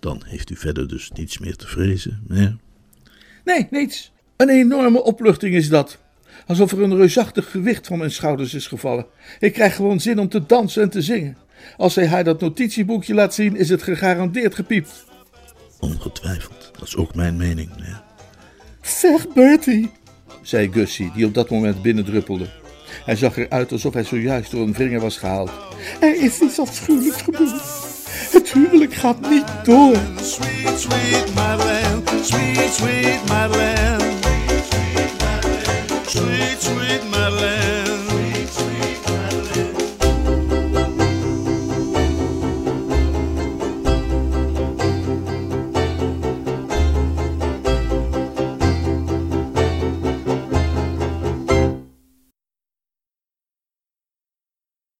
Dan 0.00 0.22
heeft 0.24 0.50
u 0.50 0.56
verder 0.56 0.88
dus 0.88 1.10
niets 1.10 1.38
meer 1.38 1.56
te 1.56 1.66
vrezen, 1.66 2.22
meneer. 2.26 2.56
Nee, 3.44 3.66
niets. 3.70 4.12
Een 4.40 4.48
enorme 4.48 5.02
opluchting 5.02 5.54
is 5.54 5.68
dat. 5.68 5.98
Alsof 6.46 6.72
er 6.72 6.82
een 6.82 6.96
reusachtig 6.96 7.50
gewicht 7.50 7.86
van 7.86 7.98
mijn 7.98 8.10
schouders 8.10 8.54
is 8.54 8.66
gevallen. 8.66 9.06
Ik 9.38 9.52
krijg 9.52 9.76
gewoon 9.76 10.00
zin 10.00 10.18
om 10.18 10.28
te 10.28 10.46
dansen 10.46 10.82
en 10.82 10.90
te 10.90 11.02
zingen. 11.02 11.36
Als 11.76 11.94
hij 11.94 12.06
haar 12.06 12.24
dat 12.24 12.40
notitieboekje 12.40 13.14
laat 13.14 13.34
zien, 13.34 13.56
is 13.56 13.68
het 13.68 13.82
gegarandeerd 13.82 14.54
gepiept. 14.54 15.04
Ongetwijfeld, 15.80 16.70
dat 16.72 16.88
is 16.88 16.96
ook 16.96 17.14
mijn 17.14 17.36
mening, 17.36 17.70
meneer. 17.76 18.02
Zeg, 18.82 19.32
Bertie. 19.32 19.90
zei 20.42 20.72
Gussie, 20.72 21.10
die 21.14 21.26
op 21.26 21.34
dat 21.34 21.50
moment 21.50 21.82
binnendruppelde. 21.82 22.46
Hij 23.04 23.16
zag 23.16 23.36
eruit 23.36 23.72
alsof 23.72 23.94
hij 23.94 24.04
zojuist 24.04 24.50
door 24.50 24.66
een 24.66 24.74
vinger 24.74 25.00
was 25.00 25.16
gehaald. 25.16 25.50
Er 26.00 26.22
is 26.22 26.40
iets 26.40 26.58
afschuwelijks 26.58 27.22
gebeurd. 27.22 27.62
Het 28.30 28.52
huwelijk 28.52 28.94
gaat 28.94 29.30
niet 29.30 29.46
door. 29.64 29.96
Sweet, 30.20 30.78
sweet 30.78 31.34
Madeleine, 31.34 32.02
sweet, 32.22 32.72
sweet 32.72 33.28
Madeleine. 33.28 33.99
sweet. 36.20 36.49